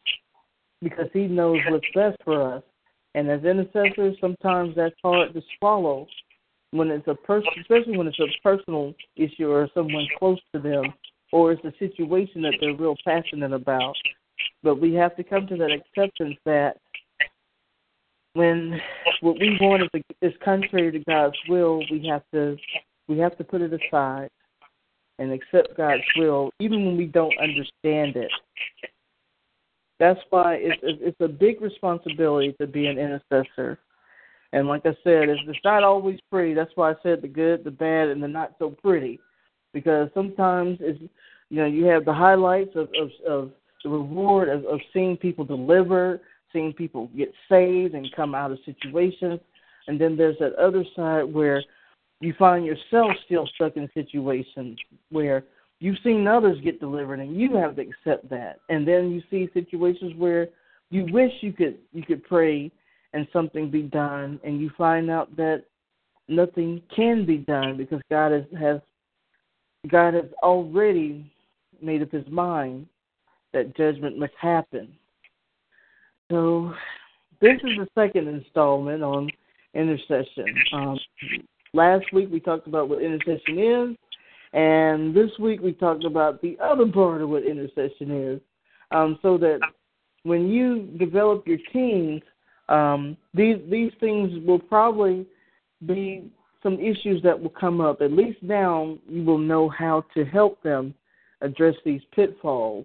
[0.80, 2.62] because He knows what's best for us.
[3.14, 6.06] And as intercessors, sometimes that's hard to swallow
[6.70, 10.84] when it's a person, especially when it's a personal issue or someone close to them
[11.32, 13.94] or it's a situation that they're real passionate about.
[14.62, 16.76] But we have to come to that acceptance that
[18.34, 18.78] when
[19.20, 22.56] what we want is, is contrary to God's will, we have to
[23.08, 24.28] we have to put it aside
[25.18, 28.30] and accept God's will, even when we don't understand it.
[29.98, 33.78] That's why it's it's a big responsibility to be an intercessor.
[34.54, 36.54] And like I said, it's, it's not always pretty.
[36.54, 39.20] That's why I said the good, the bad, and the not so pretty
[39.72, 41.00] because sometimes it's
[41.50, 43.50] you know you have the highlights of of, of
[43.84, 46.20] the reward of, of seeing people deliver,
[46.52, 49.40] seeing people get saved and come out of situations,
[49.86, 51.62] and then there's that other side where
[52.20, 54.76] you find yourself still stuck in situations
[55.10, 55.44] where
[55.78, 59.48] you've seen others get delivered and you have to accept that, and then you see
[59.54, 60.48] situations where
[60.90, 62.70] you wish you could you could pray
[63.14, 65.64] and something be done, and you find out that
[66.28, 68.80] nothing can be done because God has, has
[69.86, 71.30] God has already
[71.80, 72.86] made up his mind
[73.52, 74.88] that judgment must happen.
[76.30, 76.74] So,
[77.40, 79.30] this is the second installment on
[79.74, 80.44] intercession.
[80.72, 80.98] Um,
[81.72, 83.96] last week we talked about what intercession is,
[84.52, 88.40] and this week we talked about the other part of what intercession is,
[88.90, 89.60] um, so that
[90.24, 92.20] when you develop your teams,
[92.68, 95.24] um, these these things will probably
[95.86, 96.30] be
[96.62, 98.00] some issues that will come up.
[98.00, 100.94] At least now you will know how to help them
[101.40, 102.84] address these pitfalls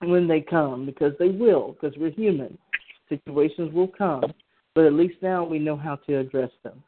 [0.00, 2.58] when they come because they will, because we're human.
[3.08, 4.24] Situations will come,
[4.74, 6.82] but at least now we know how to address them.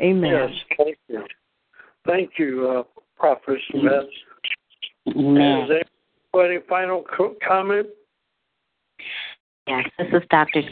[0.00, 0.32] Amen.
[0.48, 1.24] Yes, thank you.
[2.06, 3.82] Thank you, uh, Prophet Smith.
[5.06, 5.14] Yes.
[5.16, 5.64] Mm.
[5.64, 5.68] Is
[6.32, 7.86] there any final co- comment?
[9.66, 10.62] Yes, this is Dr.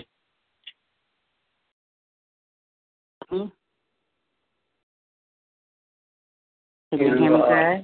[3.28, 3.44] Hmm?
[6.90, 7.82] Can uh, you, you hear me, Greg?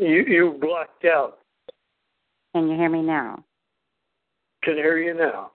[0.00, 1.38] Uh, you you blocked out.
[2.54, 3.42] Can you hear me now?
[4.62, 5.52] Can hear you now.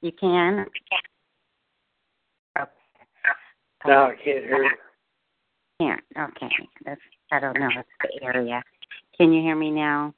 [0.00, 0.66] You can.
[2.58, 2.70] Okay.
[3.86, 4.70] No, I can't hear you.
[5.80, 6.00] Can't.
[6.34, 6.48] Okay.
[6.86, 7.00] That's.
[7.32, 7.68] I don't know.
[7.74, 8.62] That's the area.
[9.16, 10.14] Can you hear me now?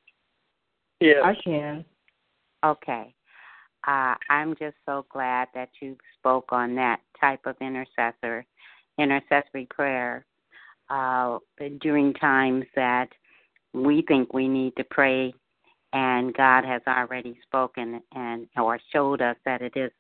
[1.01, 1.23] Yeah.
[1.25, 1.85] I can.
[2.65, 3.13] Okay.
[3.87, 8.47] Uh, I'm just so glad that you spoke on that type of intercessor,
[8.97, 10.25] intercessory prayer
[10.93, 11.39] uh,
[11.81, 13.09] during times that
[13.73, 15.33] we think we need to pray
[15.95, 19.91] and God has already spoken and or showed us that it is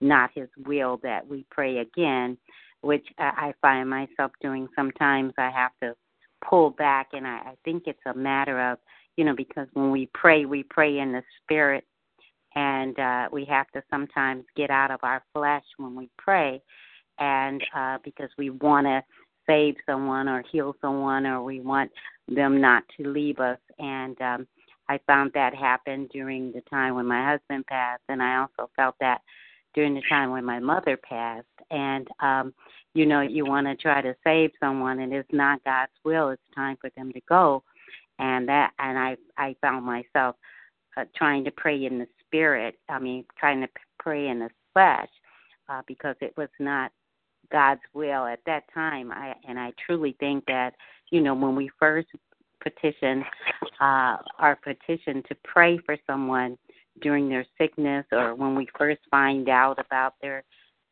[0.00, 2.36] not his will that we pray again,
[2.82, 5.94] which I find myself doing sometimes I have to
[6.46, 8.78] pull back and I, I think it's a matter of,
[9.16, 11.84] you know, because when we pray, we pray in the spirit
[12.54, 16.60] and uh we have to sometimes get out of our flesh when we pray
[17.18, 19.02] and uh because we want to
[19.52, 21.90] save someone or heal someone or we want
[22.28, 24.46] them not to leave us and um
[24.88, 28.94] I found that happened during the time when my husband passed and I also felt
[29.00, 29.20] that
[29.74, 32.54] during the time when my mother passed and um
[32.94, 36.42] you know you want to try to save someone and it's not God's will it's
[36.54, 37.62] time for them to go
[38.18, 40.36] and that and I I found myself
[40.96, 43.68] uh, trying to pray in the spirit I mean trying to
[43.98, 45.10] pray in the flesh
[45.68, 46.90] uh, because it was not
[47.52, 49.12] God's will at that time.
[49.12, 50.74] I and I truly think that
[51.10, 52.08] you know when we first
[52.60, 53.22] petition
[53.80, 56.56] uh, our petition to pray for someone
[57.02, 60.42] during their sickness or when we first find out about their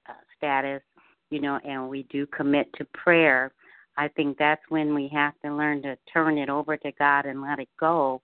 [0.09, 0.83] uh, status,
[1.31, 3.53] you know, and we do commit to prayer.
[3.97, 7.43] I think that's when we have to learn to turn it over to God and
[7.43, 8.21] let it go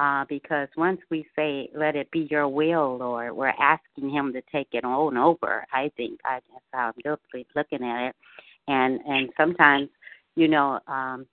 [0.00, 4.40] uh, because once we say, let it be your will, Lord, we're asking Him to
[4.50, 5.66] take it on over.
[5.74, 7.18] I think I, just how I'm
[7.54, 8.16] looking at it.
[8.66, 9.90] And, and sometimes,
[10.36, 11.26] you know, um,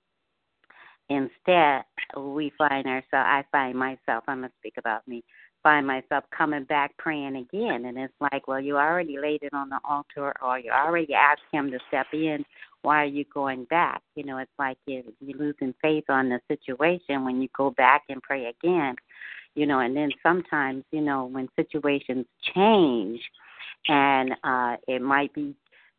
[1.08, 1.84] instead,
[2.18, 5.24] we find ourselves, I find myself, I must speak about me,
[5.64, 7.86] find myself coming back praying again.
[7.86, 11.40] And it's like, well, you already laid it on the altar or you already asked
[11.54, 12.44] Him to step in
[12.88, 14.02] why are you going back?
[14.16, 18.04] You know, it's like you, you're losing faith on the situation when you go back
[18.08, 18.96] and pray again.
[19.56, 23.20] You know, and then sometimes, you know, when situations change
[23.90, 25.54] and uh, it might be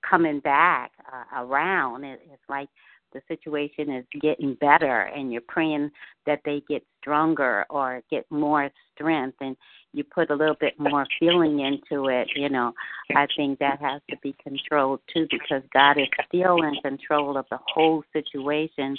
[0.09, 2.71] coming back uh, around, it, it's like
[3.13, 5.91] the situation is getting better and you're praying
[6.27, 9.57] that they get stronger or get more strength and
[9.95, 12.73] you put a little bit more feeling into it you know
[13.17, 17.45] i think that has to be controlled too because god is still in control of
[17.51, 18.97] the whole situation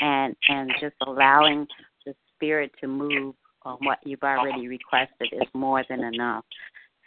[0.00, 1.66] and and just allowing
[2.06, 6.44] the spirit to move on what you've already requested is more than enough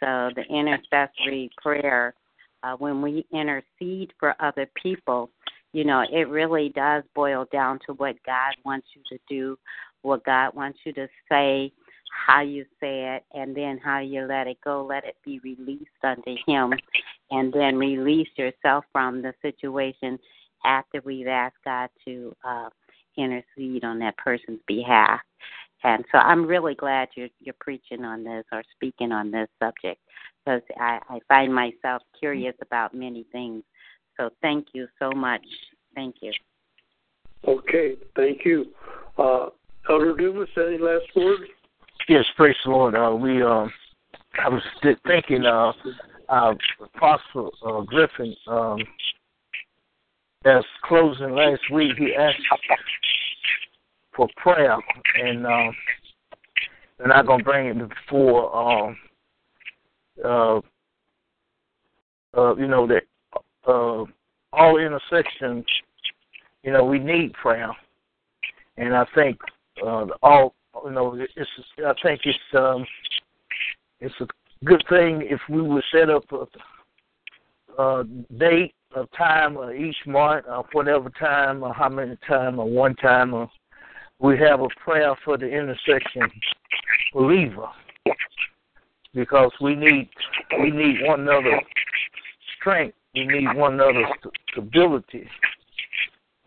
[0.00, 2.14] so the intercessory prayer
[2.62, 5.28] uh, when we intercede for other people
[5.74, 9.58] you know, it really does boil down to what God wants you to do,
[10.02, 11.72] what God wants you to say,
[12.26, 14.86] how you say it, and then how you let it go.
[14.88, 16.74] Let it be released unto Him,
[17.32, 20.16] and then release yourself from the situation
[20.64, 22.68] after we've asked God to uh,
[23.18, 25.18] intercede on that person's behalf.
[25.82, 30.00] And so I'm really glad you're you're preaching on this or speaking on this subject
[30.44, 33.64] because I, I find myself curious about many things
[34.16, 35.42] so thank you so much.
[35.94, 36.32] Thank you.
[37.46, 38.66] Okay, thank you.
[39.18, 39.48] Uh,
[39.90, 41.42] Elder Dumas, any last words?
[42.08, 42.94] Yes, praise the Lord.
[42.94, 43.70] Uh, we, um,
[44.42, 44.62] I was
[45.06, 45.72] thinking, uh,
[46.28, 46.54] uh,
[46.94, 48.78] Apostle uh, Griffin, um,
[50.46, 52.36] as closing last week, he asked
[54.14, 54.76] for prayer,
[55.22, 55.70] and uh,
[57.00, 58.96] and I'm gonna bring it before, um,
[60.22, 60.60] uh,
[62.38, 63.04] uh, you know that
[63.66, 64.04] uh,
[64.52, 65.64] all intercessions,
[66.62, 67.70] you know, we need prayer,
[68.76, 69.38] and I think
[69.84, 70.54] uh, all
[70.84, 72.84] you know, it's I think it's um,
[74.00, 74.26] it's a
[74.64, 78.04] good thing if we would set up a, a
[78.38, 82.66] date, a time, uh, each month, or uh, whatever time, or how many time, or
[82.68, 83.48] one time, or uh,
[84.18, 86.22] we have a prayer for the intercession
[87.12, 87.68] believer
[89.12, 90.08] because we need
[90.60, 91.60] we need one another
[92.58, 94.06] strength we need one another's
[94.50, 95.28] stability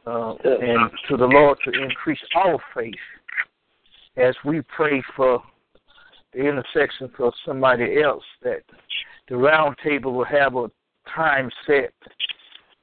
[0.05, 2.93] uh, and to the Lord to increase our faith
[4.17, 5.41] as we pray for
[6.33, 8.61] the intercession for somebody else that
[9.29, 10.69] the roundtable will have a
[11.15, 11.93] time set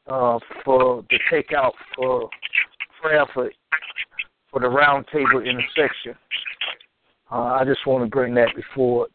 [0.07, 2.29] uh, for the takeout for
[3.03, 3.51] prayer for
[4.51, 6.15] for the roundtable intercession.
[7.31, 9.09] Uh, I just want to bring that before.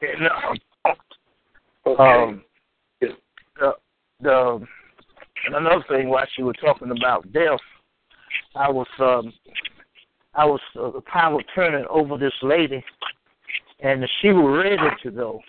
[0.85, 2.43] Uh, um,
[3.01, 3.13] okay.
[3.63, 3.71] Uh,
[4.21, 4.65] the
[5.45, 7.59] and another thing while she was talking about death,
[8.55, 9.33] I was um,
[10.35, 12.83] I was uh, kind of turning over this lady,
[13.79, 15.39] and she was ready to go.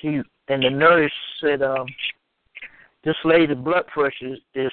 [0.00, 1.86] She and the nurse said, um,
[3.04, 4.72] "This lady's blood pressure is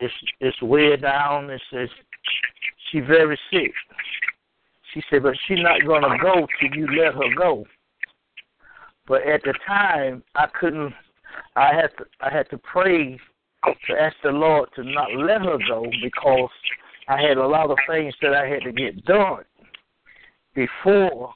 [0.00, 0.10] is
[0.40, 1.48] is, way down.
[1.48, 1.88] It says
[2.90, 3.72] she's very sick."
[4.92, 7.64] She said, "But she's not gonna go till you let her go."
[9.06, 10.92] But at the time, I couldn't
[11.56, 13.18] I had to I had to pray
[13.86, 16.50] to ask the Lord to not let her go because
[17.08, 19.44] I had a lot of things that I had to get done
[20.54, 21.32] before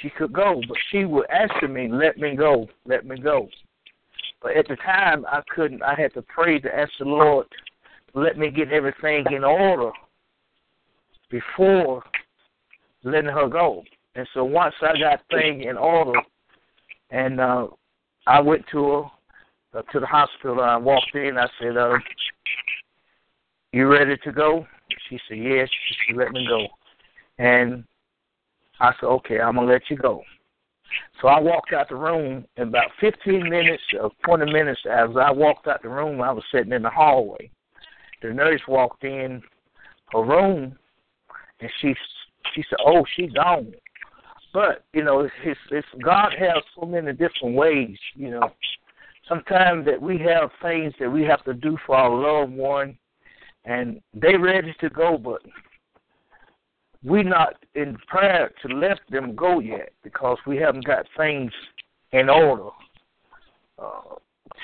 [0.00, 0.60] she could go.
[0.68, 3.48] But she would ask me, "Let me go, let me go."
[4.42, 5.82] But at the time, I couldn't.
[5.82, 7.46] I had to pray to ask the Lord,
[8.14, 9.90] "Let me get everything in order
[11.30, 12.02] before
[13.02, 13.84] letting her go."
[14.14, 16.18] And so once I got things in order,
[17.10, 17.68] and uh,
[18.26, 19.02] I went to her,
[19.78, 20.60] uh, to the hospital.
[20.60, 21.36] I walked in.
[21.38, 21.98] I said, uh,
[23.72, 24.66] "You ready to go?"
[25.08, 26.66] She said, "Yes." She, said, let me go,
[27.38, 27.84] and
[28.80, 30.22] I said, "Okay, I'm gonna let you go."
[31.20, 32.44] So I walked out the room.
[32.56, 36.44] In about 15 minutes or 20 minutes, as I walked out the room, I was
[36.52, 37.50] sitting in the hallway.
[38.20, 39.42] The nurse walked in
[40.12, 40.76] her room,
[41.60, 41.92] and she
[42.54, 43.72] she said, "Oh, she has gone."
[44.52, 47.96] But you know, it's, it's God has so many different ways.
[48.14, 48.50] You know,
[49.28, 52.96] sometimes that we have things that we have to do for our loved one,
[53.64, 55.40] and they ready to go, but
[57.02, 61.50] we're not in prayer to let them go yet because we haven't got things
[62.12, 62.68] in order
[63.78, 64.14] uh,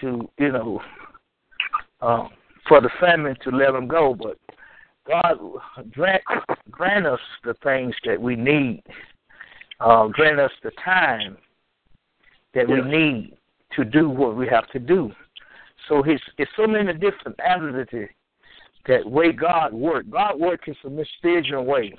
[0.03, 0.81] to you know
[2.03, 2.29] uh,
[2.69, 4.37] for the family to let them go, but
[5.07, 5.39] God
[5.93, 6.23] grant
[6.71, 8.83] grant us the things that we need
[9.81, 11.37] uh, grant us the time
[12.55, 13.35] that we need
[13.77, 15.13] to do what we have to do.
[15.89, 17.89] So it's, it's so many different avenues
[18.87, 20.07] that way God work.
[20.11, 21.95] God work in a mysterious way.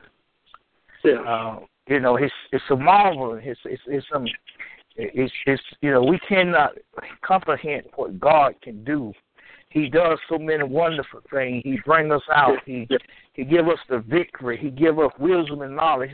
[1.04, 1.14] Yeah.
[1.22, 3.40] Uh, you know, it's it's a marvel.
[3.42, 4.06] It's it's it's
[4.96, 6.72] it's it's you know we cannot
[7.26, 9.12] comprehend what God can do.
[9.72, 11.62] He does so many wonderful things.
[11.64, 12.58] He bring us out.
[12.66, 12.98] He yeah.
[13.34, 14.60] he give us the victory.
[14.62, 16.12] He give us wisdom and knowledge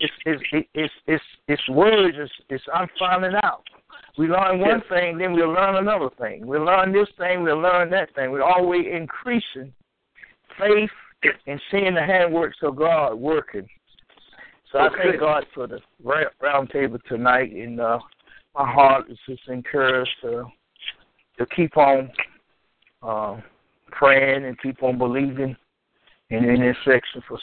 [0.00, 2.16] it's it's it's it's, it's words.
[2.18, 3.62] It's, it's I'm finding out.
[4.18, 6.46] We learn one thing, then we learn another thing.
[6.46, 8.30] We learn this thing, we learn that thing.
[8.30, 9.72] We're always increasing
[10.58, 10.90] faith
[11.46, 13.66] and seeing the handworks of God working.
[14.70, 15.78] So I thank God for the
[16.42, 17.98] roundtable tonight, and uh,
[18.54, 20.44] my heart is just encouraged to
[21.38, 22.10] to keep on
[23.02, 23.40] uh,
[23.90, 25.56] praying and keep on believing,
[26.30, 27.38] and in this section for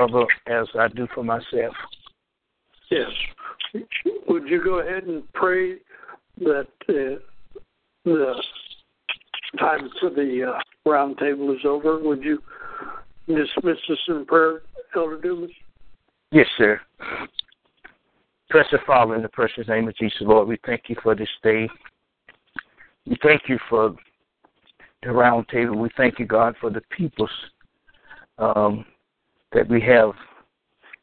[0.00, 1.74] other as I do for myself.
[2.90, 3.10] Yes.
[4.28, 5.78] Would you go ahead and pray
[6.40, 7.60] that uh,
[8.04, 8.34] the
[9.58, 11.98] time for the uh, round table is over?
[12.00, 12.40] Would you
[13.26, 14.62] dismiss us in prayer,
[14.94, 15.50] Elder Dumas?
[16.30, 16.80] Yes, sir.
[18.50, 21.68] Precious Father, in the precious name of Jesus, Lord, we thank you for this day.
[23.06, 23.94] We thank you for
[25.02, 25.76] the round table.
[25.78, 27.30] We thank you, God, for the people's
[28.38, 28.84] um,
[29.54, 30.10] that we have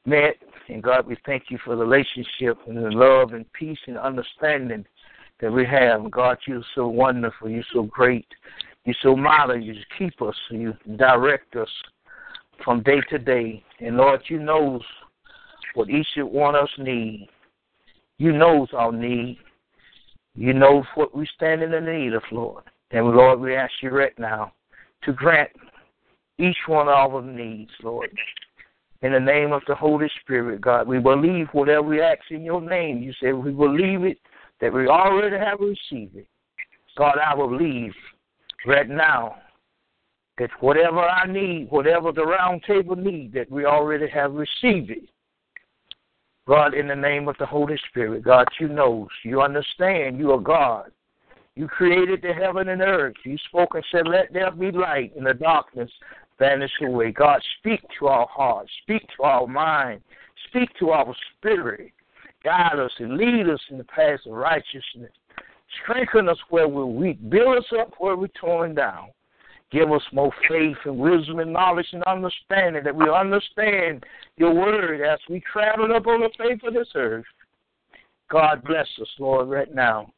[0.05, 0.35] met.
[0.67, 4.85] And God, we thank you for the relationship and the love and peace and understanding
[5.39, 6.11] that we have.
[6.11, 7.49] God, you're so wonderful.
[7.49, 8.27] You're so great.
[8.85, 9.63] You're so mighty.
[9.63, 10.35] You keep us.
[10.49, 11.69] You direct us
[12.63, 13.63] from day to day.
[13.79, 14.79] And Lord, you know
[15.73, 17.27] what each one of us need.
[18.17, 19.39] You know our need.
[20.35, 22.63] You know what we stand in the need of, Lord.
[22.91, 24.53] And Lord, we ask you right now
[25.03, 25.49] to grant
[26.41, 28.09] each one of them needs, Lord.
[29.01, 32.61] In the name of the Holy Spirit, God, we believe whatever we ask in your
[32.61, 32.99] name.
[32.99, 34.17] You said we believe it,
[34.59, 36.27] that we already have received it.
[36.97, 37.91] God, I believe
[38.67, 39.35] right now
[40.37, 45.09] that whatever I need, whatever the round table need, that we already have received it.
[46.47, 50.39] God, in the name of the Holy Spirit, God, you know, you understand, you are
[50.39, 50.91] God.
[51.55, 53.15] You created the heaven and earth.
[53.25, 55.91] You spoke and said, Let there be light in the darkness.
[56.41, 56.89] Vanish away.
[57.05, 57.11] way.
[57.11, 60.01] God, speak to our heart, speak to our mind,
[60.49, 61.91] speak to our spirit.
[62.43, 65.11] Guide us and lead us in the path of righteousness.
[65.83, 67.29] Strengthen us where we're weak.
[67.29, 69.09] Build us up where we're torn down.
[69.71, 74.03] Give us more faith and wisdom and knowledge and understanding that we understand
[74.37, 77.23] your word as we travel up on the face of this earth.
[78.31, 80.11] God bless us, Lord, right now.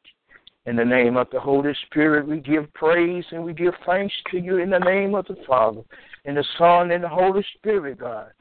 [0.66, 4.40] In the name of the Holy Spirit, we give praise and we give thanks to
[4.40, 5.82] you in the name of the Father
[6.26, 8.32] and the Son and the Holy Spirit, God.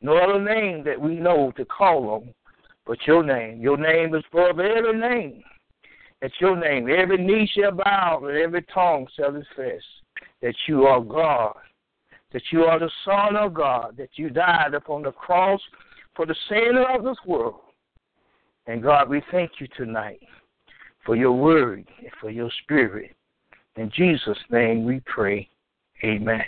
[0.00, 2.34] No other name that we know to call on
[2.86, 3.60] but your name.
[3.60, 5.42] Your name is above every name.
[6.20, 9.80] It's your name, every knee shall bow and every tongue shall confess
[10.40, 11.54] that you are God,
[12.32, 15.60] that you are the Son of God, that you died upon the cross
[16.16, 17.60] for the sin of this world.
[18.68, 20.20] And God, we thank you tonight
[21.04, 23.10] for your word and for your spirit.
[23.76, 25.48] In Jesus' name we pray.
[26.04, 26.44] Amen.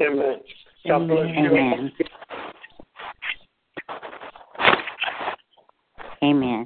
[0.00, 0.36] Amen.
[0.86, 1.56] God bless you.
[1.56, 1.92] Amen.
[6.22, 6.65] Amen.